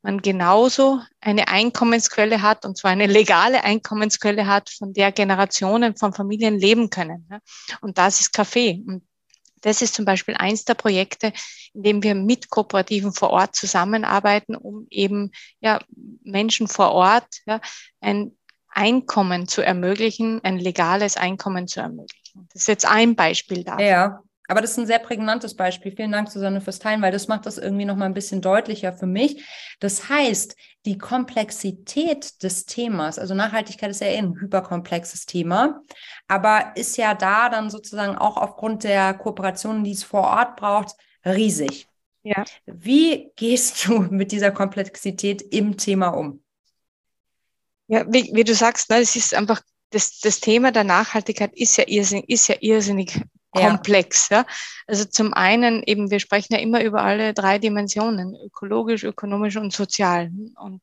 [0.04, 6.14] man genauso eine Einkommensquelle hat, und zwar eine legale Einkommensquelle hat, von der Generationen von
[6.14, 7.28] Familien leben können.
[7.82, 8.84] Und das ist Kaffee.
[8.86, 9.02] Und
[9.62, 11.34] das ist zum Beispiel eins der Projekte,
[11.74, 15.80] in dem wir mit Kooperativen vor Ort zusammenarbeiten, um eben ja,
[16.24, 17.60] Menschen vor Ort ja,
[18.00, 18.38] ein
[18.70, 22.48] Einkommen zu ermöglichen, ein legales Einkommen zu ermöglichen.
[22.52, 23.86] Das ist jetzt ein Beispiel dafür.
[23.86, 25.92] Ja, aber das ist ein sehr prägnantes Beispiel.
[25.96, 28.94] Vielen Dank, Susanne, fürs Teilen, weil das macht das irgendwie noch mal ein bisschen deutlicher
[28.94, 29.44] für mich.
[29.80, 30.56] Das heißt,
[30.86, 35.82] die Komplexität des Themas, also Nachhaltigkeit ist ja eh ein hyperkomplexes Thema,
[36.28, 40.96] aber ist ja da dann sozusagen auch aufgrund der Kooperationen, die es vor Ort braucht,
[41.26, 41.88] riesig.
[42.24, 42.44] Ja.
[42.66, 46.44] Wie gehst du mit dieser Komplexität im Thema um?
[47.88, 51.78] Ja, wie, wie du sagst, ne, es ist einfach das, das Thema der Nachhaltigkeit ist
[51.78, 53.22] ja irrsinnig, ist ja irrsinnig
[53.56, 54.30] komplex.
[54.30, 54.46] Ja.
[54.88, 59.74] Also zum einen eben, wir sprechen ja immer über alle drei Dimensionen, ökologisch, ökonomisch und
[59.74, 60.32] sozial.
[60.58, 60.82] Und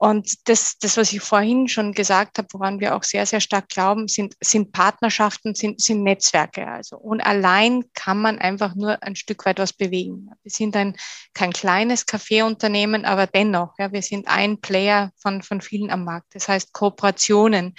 [0.00, 3.68] und das, das, was ich vorhin schon gesagt habe, woran wir auch sehr, sehr stark
[3.68, 6.68] glauben, sind, sind Partnerschaften, sind, sind Netzwerke.
[6.68, 10.30] Also und allein kann man einfach nur ein Stück weit was bewegen.
[10.44, 10.96] Wir sind ein
[11.34, 16.32] kein kleines Kaffeeunternehmen, aber dennoch, ja, wir sind ein Player von, von vielen am Markt.
[16.32, 17.74] Das heißt, Kooperationen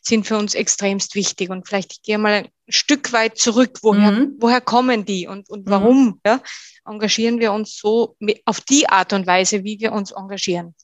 [0.00, 1.50] sind für uns extremst wichtig.
[1.50, 4.36] Und vielleicht ich gehe mal ein Stück weit zurück, woher, mhm.
[4.38, 5.70] woher kommen die und, und mhm.
[5.70, 6.20] warum mhm.
[6.26, 6.40] ja,
[6.86, 10.74] engagieren wir uns so auf die Art und Weise, wie wir uns engagieren.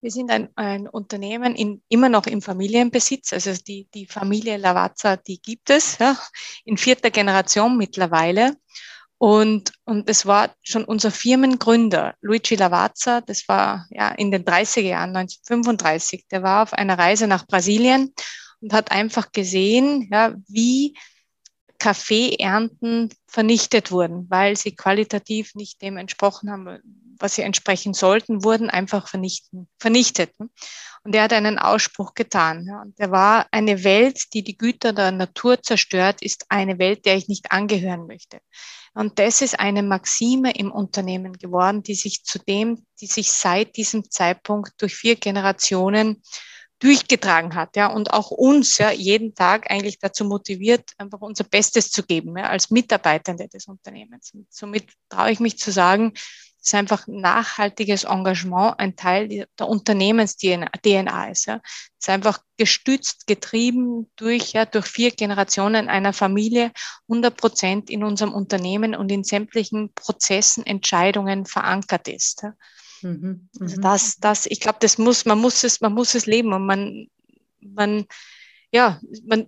[0.00, 3.32] Wir sind ein, ein Unternehmen in, immer noch im Familienbesitz.
[3.32, 6.18] Also die, die Familie Lavazza, die gibt es ja,
[6.64, 8.56] in vierter Generation mittlerweile.
[9.18, 14.80] Und, und das war schon unser Firmengründer, Luigi Lavazza, das war ja in den 30er
[14.80, 16.26] Jahren, 1935.
[16.28, 18.12] Der war auf einer Reise nach Brasilien
[18.60, 20.96] und hat einfach gesehen, ja, wie
[21.82, 26.78] Kaffeeernten vernichtet wurden, weil sie qualitativ nicht dem entsprochen haben,
[27.18, 30.30] was sie entsprechen sollten, wurden einfach vernichten, vernichtet.
[31.02, 32.70] Und er hat einen Ausspruch getan.
[32.84, 37.16] Und der war, eine Welt, die die Güter der Natur zerstört, ist eine Welt, der
[37.16, 38.38] ich nicht angehören möchte.
[38.94, 44.08] Und das ist eine Maxime im Unternehmen geworden, die sich zudem, die sich seit diesem
[44.08, 46.22] Zeitpunkt durch vier Generationen
[46.82, 51.90] durchgetragen hat, ja, und auch uns ja jeden Tag eigentlich dazu motiviert, einfach unser Bestes
[51.90, 54.32] zu geben, ja, als Mitarbeitende des Unternehmens.
[54.34, 56.12] Und somit traue ich mich zu sagen,
[56.60, 61.46] ist einfach nachhaltiges Engagement ein Teil der Unternehmens-DNA ist.
[61.46, 61.60] Ja.
[61.98, 66.72] ist einfach gestützt, getrieben durch, ja, durch vier Generationen einer Familie,
[67.08, 72.42] 100 Prozent in unserem Unternehmen und in sämtlichen Prozessen, Entscheidungen verankert ist.
[72.42, 72.54] Ja.
[73.02, 73.80] Mhm, also mhm.
[73.82, 77.08] das, das, ich glaube, das muss, man muss es, man muss es leben und man,
[77.60, 78.06] man,
[78.70, 79.46] ja, man,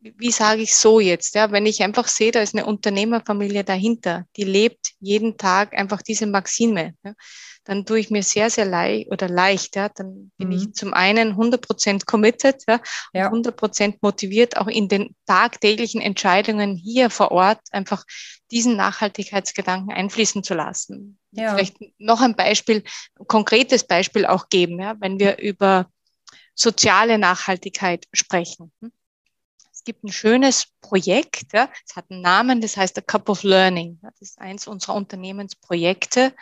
[0.00, 4.26] wie sage ich so jetzt, ja, wenn ich einfach sehe, da ist eine Unternehmerfamilie dahinter,
[4.36, 7.14] die lebt jeden Tag einfach diese Maxime, ja,
[7.68, 10.54] dann tue ich mir sehr, sehr leicht oder leicht, ja, dann bin mhm.
[10.54, 12.80] ich zum einen 100% committed, ja,
[13.12, 13.30] ja.
[13.30, 18.04] 100% motiviert, auch in den tagtäglichen Entscheidungen hier vor Ort einfach
[18.50, 21.18] diesen Nachhaltigkeitsgedanken einfließen zu lassen.
[21.32, 21.54] Ja.
[21.54, 22.84] Vielleicht noch ein Beispiel,
[23.20, 25.90] ein konkretes Beispiel auch geben, ja, wenn wir über
[26.54, 28.72] soziale Nachhaltigkeit sprechen.
[29.70, 33.42] Es gibt ein schönes Projekt, ja, es hat einen Namen, das heißt A Cup of
[33.42, 33.98] Learning.
[34.00, 36.32] Das ist eins unserer Unternehmensprojekte.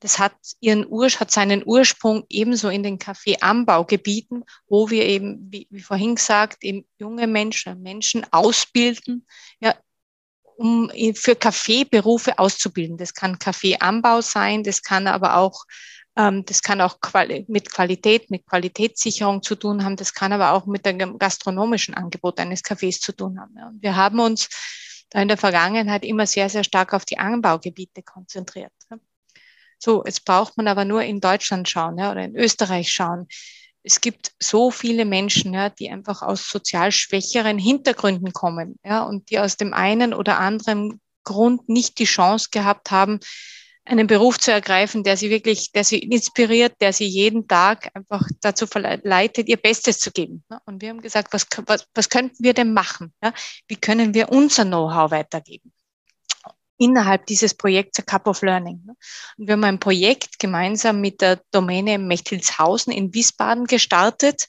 [0.00, 5.66] Das hat ihren Ur hat seinen Ursprung ebenso in den Kaffeeanbaugebieten, wo wir eben, wie,
[5.70, 9.26] wie vorhin gesagt, eben junge Menschen, Menschen ausbilden,
[9.60, 9.74] ja,
[10.56, 12.96] um für Kaffeeberufe auszubilden.
[12.96, 15.64] Das kann Kaffeeanbau sein, das kann aber auch
[16.18, 16.98] Ähm, das kann auch
[17.46, 19.96] mit Qualität, mit Qualitätssicherung zu tun haben.
[19.96, 23.54] Das kann aber auch mit dem gastronomischen Angebot eines Cafés zu tun haben.
[23.68, 24.48] Und wir haben uns
[25.10, 28.72] da in der Vergangenheit immer sehr, sehr stark auf die Anbaugebiete konzentriert.
[29.78, 33.28] So, jetzt braucht man aber nur in Deutschland schauen ja, oder in Österreich schauen.
[33.82, 39.30] Es gibt so viele Menschen, ja, die einfach aus sozial schwächeren Hintergründen kommen ja, und
[39.30, 43.20] die aus dem einen oder anderen Grund nicht die Chance gehabt haben,
[43.88, 48.26] einen Beruf zu ergreifen, der sie wirklich, der sie inspiriert, der sie jeden Tag einfach
[48.40, 50.44] dazu verleitet, ihr Bestes zu geben.
[50.66, 53.14] Und wir haben gesagt, was, was, was könnten wir denn machen?
[53.66, 55.72] Wie können wir unser Know-how weitergeben?
[56.78, 58.82] Innerhalb dieses Projekts A Cup of Learning.
[59.36, 64.46] Und wir haben ein Projekt gemeinsam mit der Domäne Mechtelshausen in Wiesbaden gestartet,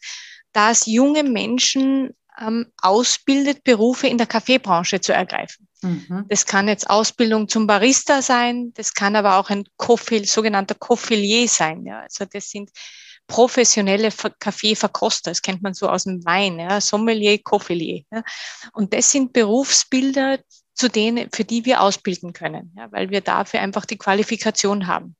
[0.53, 5.67] das junge Menschen ähm, ausbildet, Berufe in der Kaffeebranche zu ergreifen.
[5.81, 6.25] Mhm.
[6.27, 11.47] Das kann jetzt Ausbildung zum Barista sein, das kann aber auch ein Coffee, sogenannter Coffelier
[11.47, 11.85] sein.
[11.85, 12.01] Ja.
[12.01, 12.69] Also das sind
[13.27, 16.81] professionelle Kaffeeverkoster, das kennt man so aus dem Wein, ja.
[16.81, 18.03] Sommelier, Coffelier.
[18.11, 18.23] Ja.
[18.73, 20.39] Und das sind Berufsbilder,
[20.79, 25.17] zu denen, für die wir ausbilden können, ja, weil wir dafür einfach die Qualifikation haben.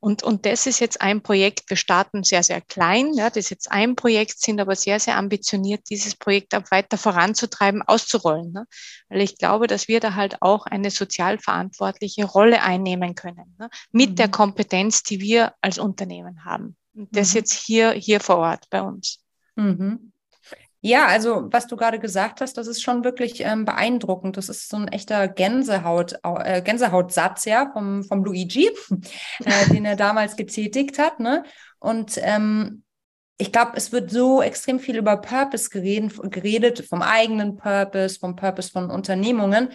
[0.00, 3.14] Und, und das ist jetzt ein Projekt, wir starten sehr, sehr klein.
[3.14, 6.98] Ja, das ist jetzt ein Projekt, sind aber sehr, sehr ambitioniert, dieses Projekt auch weiter
[6.98, 8.52] voranzutreiben, auszurollen.
[8.52, 8.66] Ne?
[9.08, 13.70] Weil ich glaube, dass wir da halt auch eine sozial verantwortliche Rolle einnehmen können, ne?
[13.92, 14.16] mit mhm.
[14.16, 16.76] der Kompetenz, die wir als Unternehmen haben.
[16.94, 17.38] Und das mhm.
[17.38, 19.24] jetzt hier, hier vor Ort bei uns.
[19.54, 20.11] Mhm.
[20.84, 24.36] Ja, also was du gerade gesagt hast, das ist schon wirklich ähm, beeindruckend.
[24.36, 28.68] Das ist so ein echter Gänsehaut, äh, Gänsehautsatz ja vom, vom Luigi,
[29.44, 31.20] äh, den er damals getätigt hat.
[31.20, 31.44] Ne?
[31.78, 32.82] Und ähm,
[33.38, 38.34] ich glaube, es wird so extrem viel über Purpose geredet, geredet, vom eigenen Purpose, vom
[38.34, 39.68] Purpose von Unternehmungen,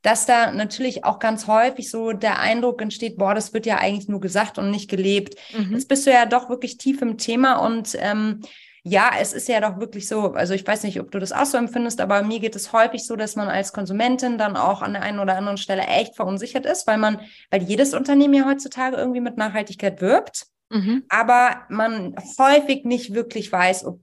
[0.00, 4.08] dass da natürlich auch ganz häufig so der Eindruck entsteht, boah, das wird ja eigentlich
[4.08, 5.34] nur gesagt und nicht gelebt.
[5.54, 5.74] Mhm.
[5.74, 8.40] Jetzt bist du ja doch wirklich tief im Thema und ähm,
[8.88, 11.44] ja, es ist ja doch wirklich so, also ich weiß nicht, ob du das auch
[11.44, 14.92] so empfindest, aber mir geht es häufig so, dass man als Konsumentin dann auch an
[14.92, 17.20] der einen oder anderen Stelle echt verunsichert ist, weil man,
[17.50, 21.02] weil jedes Unternehmen ja heutzutage irgendwie mit Nachhaltigkeit wirbt, mhm.
[21.08, 23.98] aber man häufig nicht wirklich weiß, ob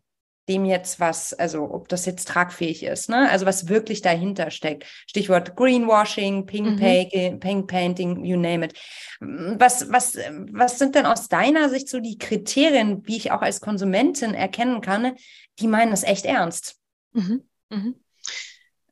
[0.50, 3.30] dem jetzt was, also ob das jetzt tragfähig ist, ne?
[3.30, 4.86] Also was wirklich dahinter steckt.
[5.08, 7.40] Stichwort Greenwashing, Pink, mhm.
[7.40, 8.74] Pink Painting, you name it.
[9.22, 10.18] Was, was,
[10.52, 14.82] was sind denn aus deiner Sicht so die Kriterien, wie ich auch als Konsumentin erkennen
[14.82, 15.16] kann,
[15.60, 16.76] die meinen das echt ernst?
[17.14, 17.44] Mhm.
[17.70, 17.96] Mhm.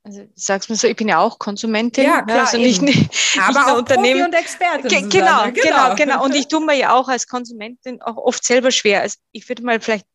[0.03, 2.05] Also sagst mir so, ich bin ja auch Konsumentin.
[2.05, 2.41] Ja, klar.
[2.41, 4.21] Also nicht, nicht, aber nicht auch Unternehmen.
[4.21, 4.89] Profi und Expertin.
[4.89, 6.23] Ge genau, genau, genau, genau.
[6.23, 9.01] Und ich tue mir ja auch als Konsumentin auch oft selber schwer.
[9.01, 10.07] Also ich würde mal vielleicht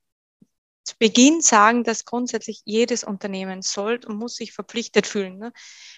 [0.86, 5.38] zu Beginn sagen, dass grundsätzlich jedes Unternehmen soll und muss sich verpflichtet fühlen.
[5.38, 5.52] Ne?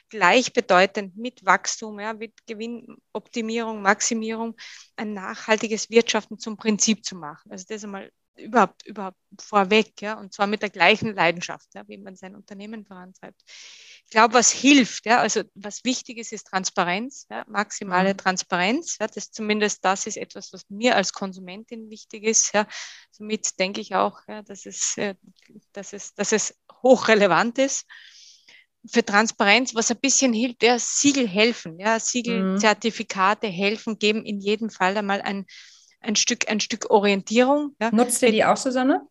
[0.09, 4.57] Gleichbedeutend mit Wachstum, ja, mit Gewinnoptimierung, Maximierung,
[4.97, 7.53] ein nachhaltiges Wirtschaften zum Prinzip zu machen.
[7.53, 11.99] Also das einmal überhaupt, überhaupt vorweg, ja, und zwar mit der gleichen Leidenschaft, ja, wie
[11.99, 13.43] man sein Unternehmen vorantreibt.
[14.09, 18.17] Ich glaube, was hilft, ja, also was wichtig ist, ist Transparenz, ja, maximale mhm.
[18.17, 18.97] Transparenz.
[18.99, 22.55] Ja, das zumindest das ist etwas, was mir als Konsumentin wichtig ist.
[22.55, 22.67] Ja.
[23.11, 25.15] Somit denke ich auch, ja, dass, es, äh,
[25.75, 27.85] dass, es, dass es hochrelevant ist.
[28.91, 33.53] Für Transparenz, was ein bisschen hilft, ja, Siegel helfen, ja, Siegelzertifikate mhm.
[33.53, 35.45] helfen, geben in jedem Fall einmal ein,
[36.01, 37.77] ein Stück, ein Stück Orientierung.
[37.79, 37.91] Ja.
[37.91, 39.07] Nutzt ihr die auch, Susanne?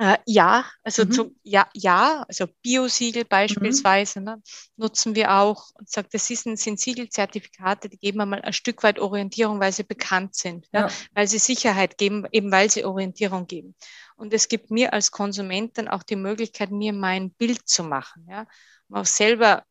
[0.00, 1.10] Äh, ja, also mhm.
[1.10, 4.26] zu, ja, ja, also Biosiegel beispielsweise mhm.
[4.26, 4.42] ne,
[4.76, 9.00] nutzen wir auch und sagt, das ist, sind Siegelzertifikate, die geben einmal ein Stück weit
[9.00, 10.86] Orientierung, weil sie bekannt sind, ja.
[10.86, 10.94] ja.
[11.14, 13.74] weil sie Sicherheit geben, eben weil sie Orientierung geben.
[14.14, 18.24] Und es gibt mir als Konsument dann auch die Möglichkeit, mir mein Bild zu machen,
[18.30, 18.46] ja,
[18.88, 19.64] um auch selber,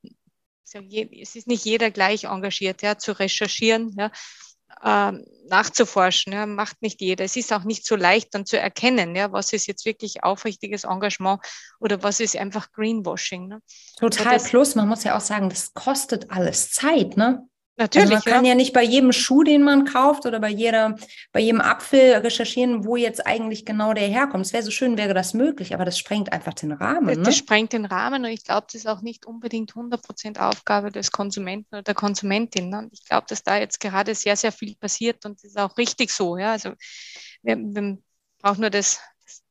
[0.65, 4.11] es ist nicht jeder gleich engagiert, ja, zu recherchieren, ja,
[4.83, 6.33] ähm, nachzuforschen.
[6.33, 7.23] Ja, macht nicht jeder.
[7.25, 10.83] Es ist auch nicht so leicht dann zu erkennen, ja, was ist jetzt wirklich aufrichtiges
[10.83, 11.41] Engagement
[11.79, 13.47] oder was ist einfach Greenwashing.
[13.47, 13.61] Ne?
[13.97, 17.47] Total plus, man muss ja auch sagen, das kostet alles Zeit, ne?
[17.79, 18.11] Natürlich.
[18.11, 18.49] Also man kann ja.
[18.49, 20.95] ja nicht bei jedem Schuh, den man kauft oder bei jeder,
[21.31, 24.47] bei jedem Apfel recherchieren, wo jetzt eigentlich genau der herkommt.
[24.47, 27.07] Es wäre so schön, wäre das möglich, aber das sprengt einfach den Rahmen.
[27.07, 27.23] Das, ne?
[27.23, 30.91] das sprengt den Rahmen und ich glaube, das ist auch nicht unbedingt 100 Prozent Aufgabe
[30.91, 32.69] des Konsumenten oder der Konsumentin.
[32.69, 32.79] Ne?
[32.79, 35.77] Und ich glaube, dass da jetzt gerade sehr, sehr viel passiert und das ist auch
[35.77, 36.35] richtig so.
[36.37, 36.71] Ja, also
[37.43, 37.97] wir, wir
[38.41, 38.99] brauchen nur das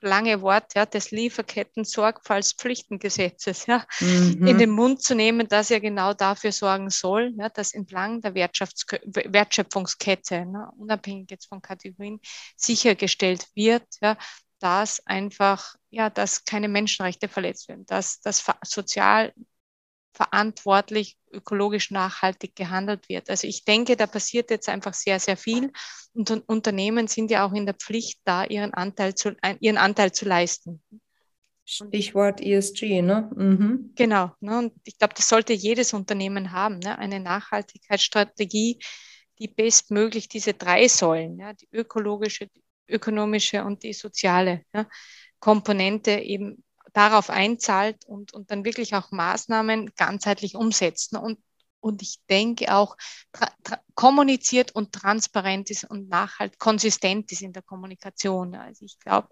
[0.00, 4.46] lange Wort ja, des Lieferketten-Sorgfaltspflichtengesetzes ja, mhm.
[4.46, 8.34] in den Mund zu nehmen, das ja genau dafür sorgen soll, ja, dass entlang der
[8.34, 12.20] Wertschöpfungskette, ne, unabhängig jetzt von Kategorien,
[12.56, 14.16] sichergestellt wird, ja,
[14.58, 19.32] dass einfach, ja, dass keine Menschenrechte verletzt werden, dass das sozial
[20.16, 23.28] verantwortlich, ökologisch nachhaltig gehandelt wird.
[23.28, 25.72] Also ich denke, da passiert jetzt einfach sehr, sehr viel
[26.14, 30.24] und Unternehmen sind ja auch in der Pflicht, da ihren Anteil zu, ihren Anteil zu
[30.24, 30.82] leisten.
[31.66, 33.28] Stichwort ESG, ne?
[33.36, 33.92] Mhm.
[33.96, 34.32] Genau.
[34.40, 34.58] Ne?
[34.58, 36.96] Und ich glaube, das sollte jedes Unternehmen haben, ne?
[36.98, 38.78] eine Nachhaltigkeitsstrategie,
[39.38, 44.86] die bestmöglich diese drei Säulen, ja, die ökologische, die ökonomische und die soziale ja,
[45.40, 46.64] Komponente eben
[46.96, 51.12] darauf einzahlt und, und dann wirklich auch Maßnahmen ganzheitlich umsetzt.
[51.12, 51.20] Ne?
[51.20, 51.38] Und,
[51.80, 52.96] und ich denke auch
[53.94, 58.54] kommuniziert und transparent ist und nachhaltig konsistent ist in der Kommunikation.
[58.54, 59.28] Also ich glaube,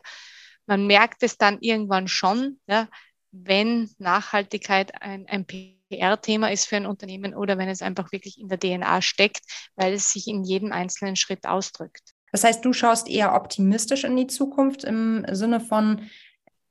[0.66, 2.86] man merkt es dann irgendwann schon, ja,
[3.32, 8.48] wenn Nachhaltigkeit ein, ein PR-Thema ist für ein Unternehmen oder wenn es einfach wirklich in
[8.48, 9.40] der DNA steckt,
[9.74, 12.12] weil es sich in jedem einzelnen Schritt ausdrückt.
[12.30, 16.10] Das heißt, du schaust eher optimistisch in die Zukunft im Sinne von,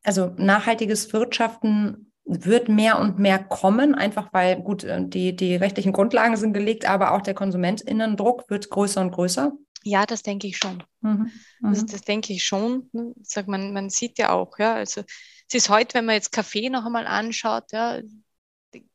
[0.03, 5.91] also nachhaltiges Wirtschaften wird mehr und mehr kommen, einfach weil, gut, äh, die, die rechtlichen
[5.91, 9.51] Grundlagen sind gelegt, aber auch der Konsumentinnendruck wird größer und größer.
[9.83, 10.81] Ja, das denke ich schon.
[11.01, 11.29] Mhm.
[11.61, 11.87] Das, mhm.
[11.87, 12.89] das, denke ich schon.
[12.93, 13.13] Ne?
[13.21, 16.69] Sag, man, man sieht ja auch, ja, also es ist heute, wenn man jetzt Kaffee
[16.69, 17.99] noch einmal anschaut, ja,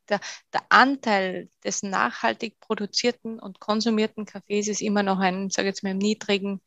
[0.09, 0.21] der,
[0.53, 5.91] der Anteil des nachhaltig produzierten und konsumierten Kaffees ist immer noch ein, sage jetzt mal,
[5.91, 6.63] im niedrigen,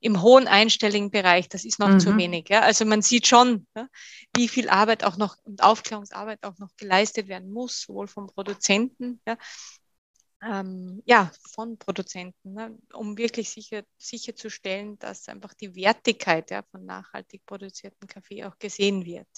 [0.00, 1.48] im hohen einstelligen Bereich.
[1.48, 2.00] Das ist noch mhm.
[2.00, 2.48] zu wenig.
[2.48, 2.60] Ja?
[2.60, 3.88] Also man sieht schon, ja,
[4.34, 9.20] wie viel Arbeit auch noch und Aufklärungsarbeit auch noch geleistet werden muss, sowohl vom Produzenten,
[9.26, 9.36] ja,
[10.42, 16.86] ähm, ja, von Produzenten, ne, um wirklich sicher, sicherzustellen, dass einfach die Wertigkeit ja, von
[16.86, 19.28] nachhaltig produzierten Kaffee auch gesehen wird.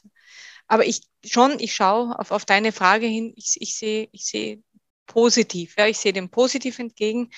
[0.68, 4.62] Aber ich schon, ich schaue auf, auf deine Frage hin, ich, ich sehe ich sehe
[5.06, 7.30] positiv, ja, ich sehe dem positiv entgegen.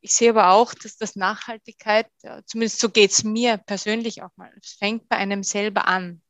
[0.00, 2.08] Ich sehe aber auch, dass das Nachhaltigkeit,
[2.46, 6.22] zumindest so geht es mir persönlich auch mal, es fängt bei einem selber an.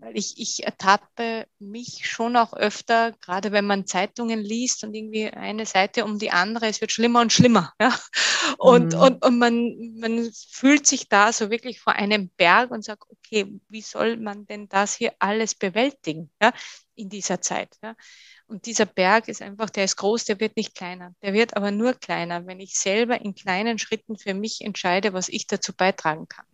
[0.00, 5.28] Weil ich, ich ertappe mich schon auch öfter, gerade wenn man Zeitungen liest und irgendwie
[5.28, 7.72] eine Seite um die andere, es wird schlimmer und schlimmer.
[7.80, 7.96] Ja?
[8.58, 9.00] Und, mhm.
[9.00, 13.60] und, und man, man fühlt sich da so wirklich vor einem Berg und sagt, okay,
[13.68, 16.52] wie soll man denn das hier alles bewältigen ja?
[16.94, 17.76] in dieser Zeit?
[17.82, 17.94] Ja?
[18.48, 21.14] Und dieser Berg ist einfach, der ist groß, der wird nicht kleiner.
[21.22, 25.28] Der wird aber nur kleiner, wenn ich selber in kleinen Schritten für mich entscheide, was
[25.28, 26.46] ich dazu beitragen kann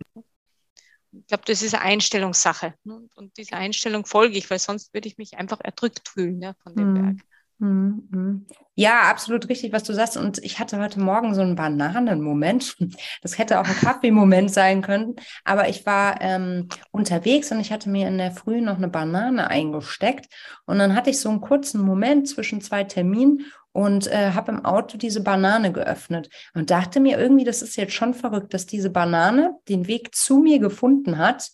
[1.12, 2.74] ich glaube, das ist eine Einstellungssache.
[2.84, 6.74] Und dieser Einstellung folge ich, weil sonst würde ich mich einfach erdrückt fühlen ja, von
[6.74, 6.94] dem mhm.
[6.94, 7.16] Berg.
[7.58, 8.46] Mhm, mhm.
[8.74, 10.16] Ja, absolut richtig, was du sagst.
[10.16, 12.76] Und ich hatte heute Morgen so einen Bananen-Moment.
[13.22, 15.14] Das hätte auch ein Kaffee-Moment sein können.
[15.44, 19.48] Aber ich war ähm, unterwegs und ich hatte mir in der Früh noch eine Banane
[19.48, 20.26] eingesteckt.
[20.66, 24.64] Und dann hatte ich so einen kurzen Moment zwischen zwei Terminen und äh, habe im
[24.64, 28.90] Auto diese Banane geöffnet und dachte mir irgendwie, das ist jetzt schon verrückt, dass diese
[28.90, 31.48] Banane den Weg zu mir gefunden hat.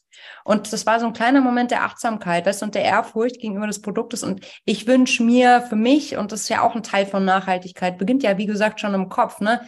[0.44, 3.80] Und das war so ein kleiner Moment der Achtsamkeit, weißt, und der Ehrfurcht gegenüber des
[3.80, 4.24] Produktes.
[4.24, 7.98] Und ich wünsche mir für mich, und das ist ja auch ein Teil von Nachhaltigkeit,
[7.98, 9.60] beginnt ja, wie gesagt, schon im Kopf, ne,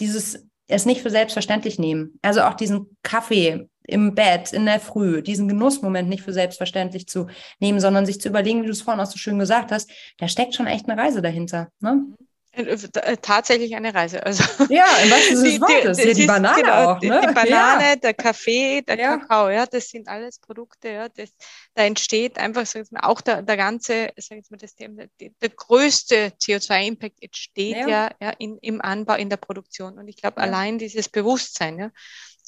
[0.00, 2.18] dieses es nicht für selbstverständlich nehmen.
[2.22, 7.26] Also auch diesen Kaffee im Bett, in der Früh, diesen Genussmoment nicht für selbstverständlich zu
[7.58, 10.28] nehmen, sondern sich zu überlegen, wie du es vorhin auch so schön gesagt hast, da
[10.28, 11.68] steckt schon echt eine Reise dahinter.
[11.80, 12.04] Ne?
[12.52, 14.24] Äh, äh, tatsächlich eine Reise.
[14.24, 15.96] Also ja, im wahrsten Sinne des Wortes.
[15.98, 17.00] Die, die, Banane genau, auch.
[17.00, 17.20] Ne?
[17.28, 17.96] Die, Banane, ja.
[17.96, 19.16] der Kaffee, der ja.
[19.16, 20.88] Kakao, ja, das sind alles Produkte.
[20.88, 21.30] Ja, das,
[21.74, 25.04] da entsteht einfach, sag ich mal, auch der, der ganze, sag ich mal, das Thema,
[25.20, 29.98] der, der größte CO2-Impact entsteht ja, ja, ja in, im Anbau, in der Produktion.
[29.98, 31.90] Und ich glaube, allein dieses Bewusstsein, ja,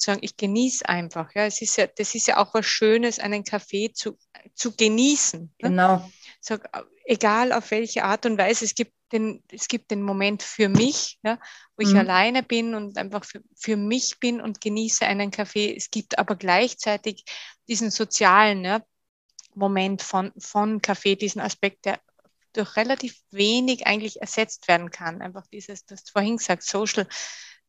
[0.01, 1.33] sagen, ich genieße einfach.
[1.35, 4.17] Ja, es ist ja, das ist ja auch was Schönes, einen Kaffee zu,
[4.53, 5.53] zu genießen.
[5.57, 5.97] Genau.
[5.97, 6.11] Ne?
[6.39, 6.69] Sag,
[7.05, 11.19] egal auf welche Art und Weise, es gibt den, es gibt den Moment für mich,
[11.23, 11.37] ja,
[11.75, 11.99] wo ich mhm.
[11.99, 15.75] alleine bin und einfach für, für mich bin und genieße einen Kaffee.
[15.75, 17.25] Es gibt aber gleichzeitig
[17.67, 18.81] diesen sozialen ja,
[19.53, 21.99] Moment von, von Kaffee, diesen Aspekt, der
[22.53, 25.21] durch relativ wenig eigentlich ersetzt werden kann.
[25.21, 27.07] Einfach dieses, das vorhin gesagt, Social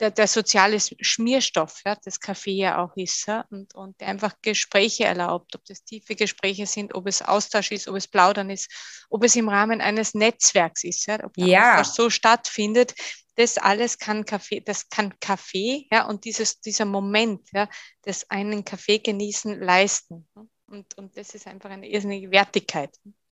[0.02, 4.34] der, der soziale Schmierstoff, ja, das Kaffee ja auch ist, ja, und, und der einfach
[4.42, 8.68] Gespräche erlaubt, ob das tiefe Gespräche sind, ob es Austausch ist, ob es Plaudern ist,
[9.10, 11.78] ob es im Rahmen eines Netzwerks ist, ja, ob ja.
[11.78, 12.94] das so stattfindet.
[13.36, 17.68] Das alles kann Kaffee, das kann Kaffee, ja, und dieses, dieser Moment, ja,
[18.04, 20.28] des einen Kaffee genießen leisten.
[20.66, 22.90] Und, und das ist einfach eine irrsinnige Wertigkeit.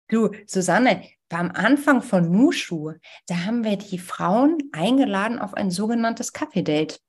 [0.09, 2.93] Du, Susanne, beim Anfang von Nushu,
[3.27, 6.99] da haben wir die Frauen eingeladen auf ein sogenanntes Kaffee-Date.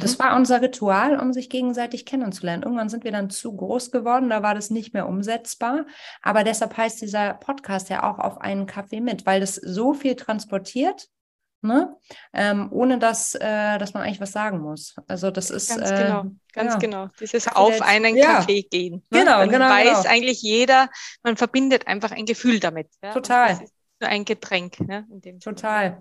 [0.00, 0.22] Das mhm.
[0.22, 2.62] war unser Ritual, um sich gegenseitig kennenzulernen.
[2.62, 5.86] Irgendwann sind wir dann zu groß geworden, da war das nicht mehr umsetzbar.
[6.22, 10.14] Aber deshalb heißt dieser Podcast ja auch auf einen Kaffee mit, weil das so viel
[10.14, 11.08] transportiert
[11.66, 11.96] ne?
[12.32, 14.94] Ähm, ohne dass, äh, dass man eigentlich was sagen muss.
[15.08, 16.78] Also das ist ganz äh, genau, ganz ja.
[16.78, 17.08] genau.
[17.20, 18.36] Dieses Kaffee auf einen ja.
[18.36, 19.02] Kaffee gehen.
[19.10, 19.20] Ne?
[19.20, 19.68] Genau, Dann genau.
[19.68, 20.08] Weiß genau.
[20.10, 20.88] eigentlich jeder,
[21.22, 22.88] man verbindet einfach ein Gefühl damit.
[23.02, 23.12] Ja?
[23.12, 23.60] Total
[24.00, 24.80] nur ein Getränk.
[24.80, 25.06] Ne?
[25.42, 25.98] Total.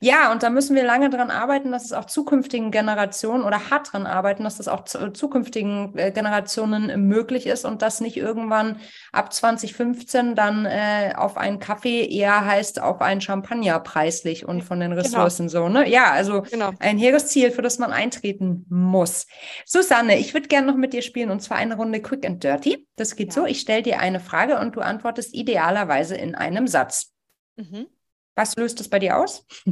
[0.00, 3.92] Ja, und da müssen wir lange dran arbeiten, dass es auch zukünftigen Generationen oder hart
[3.92, 8.80] dran arbeiten, dass das auch zu, zukünftigen äh, Generationen möglich ist und dass nicht irgendwann
[9.12, 14.80] ab 2015 dann äh, auf einen Kaffee eher heißt auf einen Champagner preislich und von
[14.80, 15.02] den genau.
[15.02, 15.66] Ressourcen genau.
[15.66, 15.68] so.
[15.68, 15.88] Ne?
[15.88, 16.72] Ja, also genau.
[16.80, 19.26] ein hehres Ziel, für das man eintreten muss.
[19.64, 22.86] Susanne, ich würde gerne noch mit dir spielen und zwar eine Runde Quick and Dirty.
[22.96, 23.42] Das geht ja.
[23.42, 27.12] so, ich stelle dir eine Frage und du antwortest idealerweise in einem Satz.
[27.58, 27.88] Mhm.
[28.34, 29.44] Was löst es bei dir aus?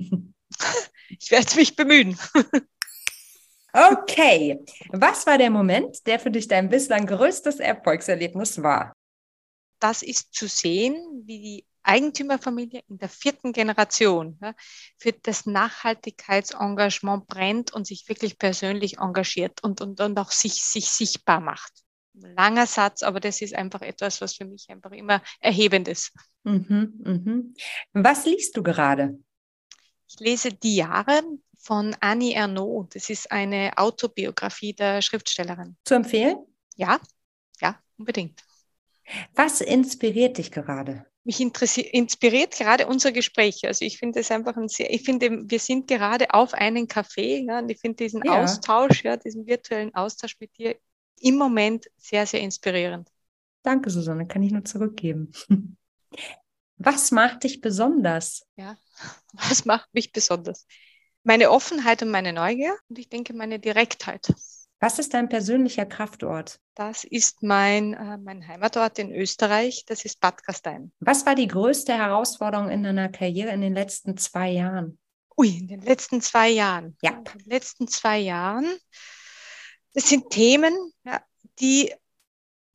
[1.09, 2.18] ich werde mich bemühen.
[3.72, 4.64] okay.
[4.89, 8.93] Was war der Moment, der für dich dein bislang größtes Erfolgserlebnis war?
[9.78, 14.55] Das ist zu sehen, wie die Eigentümerfamilie in der vierten Generation ja,
[14.99, 20.91] für das Nachhaltigkeitsengagement brennt und sich wirklich persönlich engagiert und, und, und auch sich, sich
[20.91, 21.86] sichtbar macht.
[22.21, 26.12] Langer Satz, aber das ist einfach etwas, was für mich einfach immer erhebend ist.
[26.45, 27.55] Mhm, mhm.
[27.93, 29.19] Was liest du gerade?
[30.09, 31.23] Ich lese Die Jahre
[31.59, 32.89] von Annie Ernaux.
[32.93, 35.77] Das ist eine Autobiografie der Schriftstellerin.
[35.85, 36.37] Zu empfehlen?
[36.77, 37.01] Ja,
[37.61, 38.41] ja, unbedingt.
[39.35, 41.07] Was inspiriert dich gerade?
[41.25, 43.67] Mich inspiriert gerade unser Gespräch.
[43.67, 47.45] Also ich finde es einfach ein sehr, ich finde, wir sind gerade auf einen Café,
[47.45, 48.43] ja, und ich finde diesen ja.
[48.43, 50.77] Austausch, ja, diesen virtuellen Austausch mit dir
[51.21, 53.11] im Moment sehr, sehr inspirierend.
[53.62, 55.33] Danke, Susanne, kann ich nur zurückgeben.
[56.79, 58.47] Was macht dich besonders?
[58.57, 58.77] Ja,
[59.33, 60.67] was macht mich besonders?
[61.25, 64.29] Meine Offenheit und meine Neugier und ich denke meine Direktheit.
[64.79, 66.61] Was ist dein persönlicher Kraftort?
[66.75, 70.93] Das ist mein, äh, mein Heimatort in Österreich, das ist Bad Gastein.
[71.01, 74.99] Was war die größte Herausforderung in deiner Karriere in den letzten zwei Jahren?
[75.39, 76.97] Ui, in den letzten zwei Jahren.
[77.03, 77.12] Ja.
[77.12, 78.67] In den letzten zwei Jahren.
[79.97, 81.22] Das sind Themen, ja,
[81.59, 81.90] die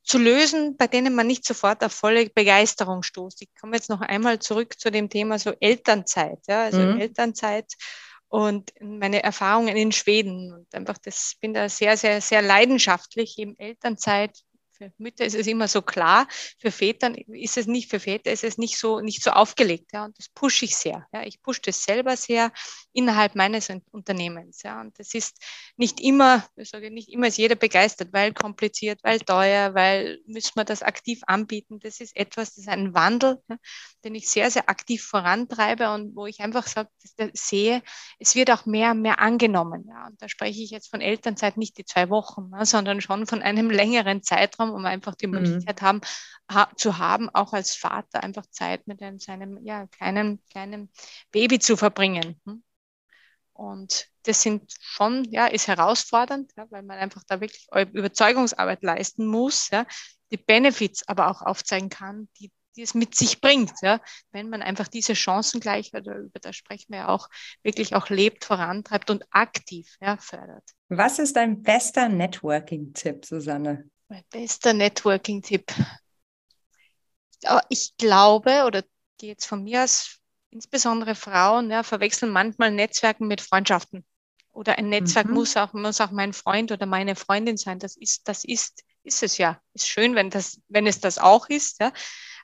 [0.04, 3.44] zu lösen, bei denen man nicht sofort auf volle Begeisterung stoßt.
[3.44, 7.00] Ich komme jetzt noch einmal zurück zu dem Thema so Elternzeit, ja, also mhm.
[7.00, 7.72] Elternzeit
[8.28, 13.56] und meine Erfahrungen in Schweden und einfach das bin da sehr, sehr, sehr leidenschaftlich eben
[13.60, 14.40] Elternzeit
[14.90, 16.28] für Mütter ist es immer so klar,
[16.60, 19.92] für Väter ist es nicht, für Väter ist es nicht so, nicht so aufgelegt.
[19.94, 21.08] Ja, und das pushe ich sehr.
[21.14, 22.52] Ja, ich pushe das selber sehr
[22.94, 24.64] innerhalb meines Unternehmens.
[24.64, 25.44] Ja, und das ist
[25.78, 30.56] nicht immer, ich sage nicht immer ist jeder begeistert, weil kompliziert, weil teuer, weil müssen
[30.56, 31.80] wir das aktiv anbieten.
[31.80, 33.58] Das ist etwas, das ist ein Wandel, ja,
[34.04, 36.90] den ich sehr, sehr aktiv vorantreibe und wo ich einfach sage,
[37.34, 37.82] sehe,
[38.20, 39.86] es wird auch mehr mehr angenommen.
[39.90, 43.42] Ja, und da spreche ich jetzt von Elternzeit nicht die zwei Wochen, sondern schon von
[43.42, 45.34] einem längeren Zeitraum, um einfach die mhm.
[45.34, 46.02] Möglichkeit haben,
[46.50, 50.90] ha zu haben, auch als Vater einfach Zeit mit einem, seinem ja, kleinen, kleinen
[51.32, 52.40] Baby zu verbringen.
[52.46, 52.64] Hm?
[53.54, 59.26] Und das sind schon, ja, ist herausfordernd, ja, weil man einfach da wirklich Überzeugungsarbeit leisten
[59.26, 59.86] muss, ja,
[60.32, 64.00] die Benefits aber auch aufzeigen kann, die, die es mit sich bringt, ja,
[64.32, 67.30] wenn man einfach diese Chancengleichheit, über das sprechen wir ja auch,
[67.64, 70.64] wirklich auch lebt, vorantreibt und aktiv ja, fördert.
[70.90, 73.90] Was ist dein bester Networking-Tipp, Susanne?
[74.12, 75.74] Mein bester Networking-Tipp.
[77.70, 78.84] Ich glaube, oder
[79.18, 80.18] gehe jetzt von mir aus,
[80.50, 84.06] insbesondere Frauen ja, verwechseln manchmal Netzwerken mit Freundschaften.
[84.52, 85.36] Oder ein Netzwerk mhm.
[85.36, 87.80] muss, auch, muss auch mein Freund oder meine Freundin sein.
[87.80, 89.62] Das ist, das ist, ist es ja.
[89.74, 91.80] Ist schön, wenn, das, wenn es das auch ist.
[91.80, 91.94] Ja.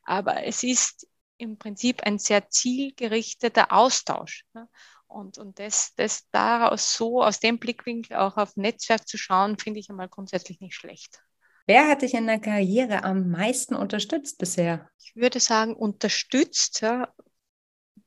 [0.03, 1.05] Aber es ist
[1.35, 4.45] im Prinzip ein sehr zielgerichteter Austausch.
[4.55, 4.69] Ja.
[5.07, 9.81] Und, und das, das daraus so aus dem Blickwinkel auch auf Netzwerk zu schauen, finde
[9.81, 11.21] ich einmal grundsätzlich nicht schlecht.
[11.67, 14.89] Wer hat dich in der Karriere am meisten unterstützt bisher?
[14.99, 17.13] Ich würde sagen, unterstützt ja,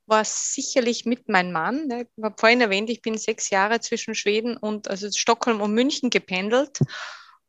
[0.06, 1.86] war sicherlich mit meinem Mann.
[1.86, 2.06] Ne?
[2.16, 6.08] Ich habe vorhin erwähnt, ich bin sechs Jahre zwischen Schweden und also Stockholm und München
[6.08, 6.80] gependelt.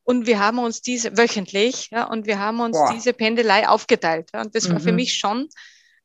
[0.04, 2.92] Und wir haben uns diese wöchentlich, ja, und wir haben uns Boah.
[2.94, 4.30] diese Pendelei aufgeteilt.
[4.34, 4.74] Ja, und das mhm.
[4.74, 4.98] war für mhm.
[4.98, 5.48] mich schon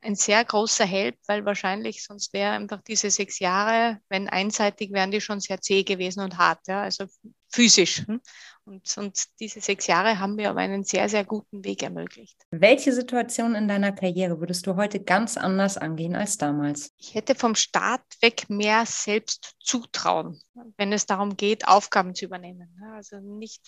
[0.02, 5.10] ein sehr großer Held, weil wahrscheinlich sonst wäre einfach diese sechs Jahre, wenn einseitig, wären
[5.10, 7.06] die schon sehr zäh gewesen und hart, ja, also
[7.50, 8.06] physisch.
[8.06, 8.20] Hm?
[8.66, 12.36] Und, und diese sechs Jahre haben mir aber einen sehr, sehr guten Weg ermöglicht.
[12.50, 16.90] Welche Situation in deiner Karriere würdest du heute ganz anders angehen als damals?
[16.98, 20.40] Ich hätte vom Start weg mehr selbst zutrauen,
[20.76, 22.76] wenn es darum geht, Aufgaben zu übernehmen.
[22.92, 23.62] Also nicht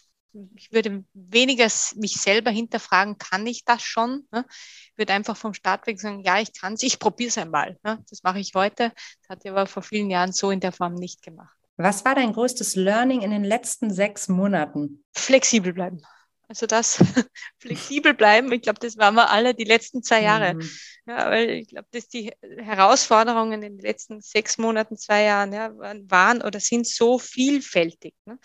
[0.57, 4.29] ich würde weniger mich selber hinterfragen, kann ich das schon?
[4.33, 7.79] Ich würde einfach vom Start weg sagen, ja, ich kann es, ich probiere es einmal.
[7.83, 8.93] Das mache ich heute.
[9.23, 11.58] Das hatte ich aber vor vielen Jahren so in der Form nicht gemacht.
[11.79, 15.05] Was war dein größtes Learning in den letzten sechs Monaten?
[15.15, 16.03] Flexibel bleiben.
[16.49, 16.97] Also das
[17.59, 20.55] flexibel bleiben, ich glaube, das waren wir alle die letzten zwei Jahre.
[20.55, 20.71] Mhm.
[21.07, 25.71] Ja, weil ich glaube, dass die Herausforderungen in den letzten sechs Monaten, zwei Jahren ja,
[25.75, 28.15] waren oder sind so vielfältig.
[28.25, 28.39] Ne?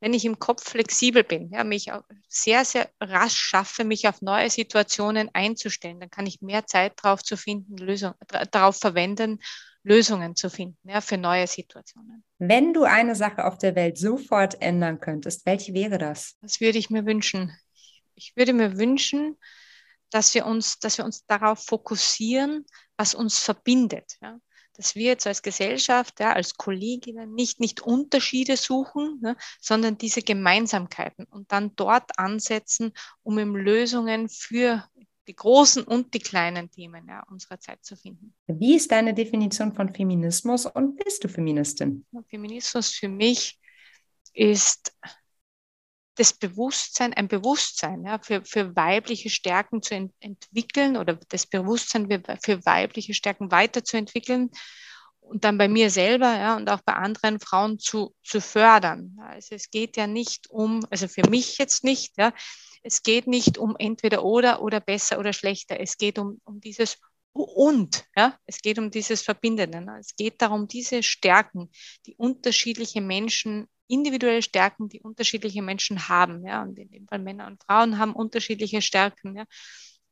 [0.00, 4.22] Wenn ich im Kopf flexibel bin, ja, mich auch sehr, sehr rasch schaffe, mich auf
[4.22, 8.14] neue Situationen einzustellen, dann kann ich mehr Zeit darauf zu finden, Lösung,
[8.50, 9.38] darauf verwenden,
[9.82, 12.24] Lösungen zu finden, ja, für neue Situationen.
[12.38, 16.36] Wenn du eine Sache auf der Welt sofort ändern könntest, welche wäre das?
[16.42, 17.56] Das würde ich mir wünschen.
[18.14, 19.38] Ich würde mir wünschen,
[20.10, 22.66] dass wir uns, dass wir uns darauf fokussieren,
[22.96, 24.18] was uns verbindet.
[24.20, 24.38] Ja?
[24.74, 30.22] Dass wir jetzt als Gesellschaft, ja, als Kolleginnen nicht, nicht Unterschiede suchen, ne, sondern diese
[30.22, 34.84] Gemeinsamkeiten und dann dort ansetzen, um eben Lösungen für
[35.28, 38.34] die großen und die kleinen Themen ja, unserer Zeit zu finden.
[38.46, 42.06] Wie ist deine Definition von Feminismus und bist du Feministin?
[42.28, 43.58] Feminismus für mich
[44.32, 44.94] ist
[46.16, 52.08] das Bewusstsein, ein Bewusstsein ja, für, für weibliche Stärken zu ent entwickeln oder das Bewusstsein
[52.42, 54.50] für weibliche Stärken weiterzuentwickeln
[55.30, 59.16] und dann bei mir selber ja, und auch bei anderen Frauen zu, zu fördern.
[59.20, 62.32] Also es geht ja nicht um, also für mich jetzt nicht, ja,
[62.82, 65.78] es geht nicht um entweder oder oder besser oder schlechter.
[65.78, 66.98] Es geht um, um dieses
[67.32, 69.80] und, ja, es geht um dieses Verbindende.
[69.80, 69.98] Ne?
[70.00, 71.70] Es geht darum, diese Stärken,
[72.06, 77.46] die unterschiedliche Menschen, individuelle Stärken, die unterschiedliche Menschen haben, ja, und in dem Fall Männer
[77.46, 79.44] und Frauen haben unterschiedliche Stärken, ja,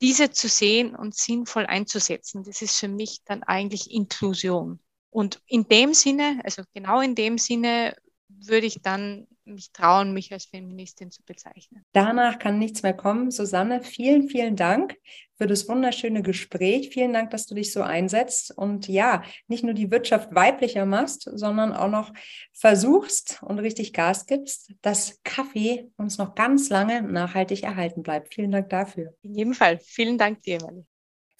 [0.01, 2.45] diese zu sehen und sinnvoll einzusetzen.
[2.45, 4.79] Das ist für mich dann eigentlich Inklusion.
[5.11, 7.95] Und in dem Sinne, also genau in dem Sinne,
[8.29, 11.85] würde ich dann mich trauen, mich als Feministin zu bezeichnen.
[11.93, 13.31] Danach kann nichts mehr kommen.
[13.31, 14.97] Susanne, vielen, vielen Dank
[15.37, 16.91] für das wunderschöne Gespräch.
[16.91, 21.31] Vielen Dank, dass du dich so einsetzt und ja, nicht nur die Wirtschaft weiblicher machst,
[21.33, 22.13] sondern auch noch
[22.53, 28.35] versuchst und richtig Gas gibst, dass Kaffee uns noch ganz lange nachhaltig erhalten bleibt.
[28.35, 29.15] Vielen Dank dafür.
[29.23, 29.79] In jedem Fall.
[29.79, 30.85] Vielen Dank dir, Melanie.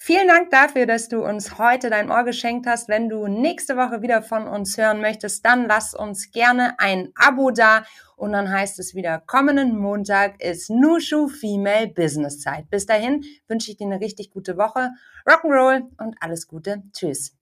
[0.01, 2.87] Vielen Dank dafür, dass du uns heute dein Ohr geschenkt hast.
[2.87, 7.51] Wenn du nächste Woche wieder von uns hören möchtest, dann lass uns gerne ein Abo
[7.51, 7.83] da
[8.15, 12.69] und dann heißt es wieder, kommenden Montag ist Nushu Female Business Zeit.
[12.69, 14.91] Bis dahin wünsche ich dir eine richtig gute Woche,
[15.27, 16.81] Rock'n'Roll und alles Gute.
[16.93, 17.38] Tschüss.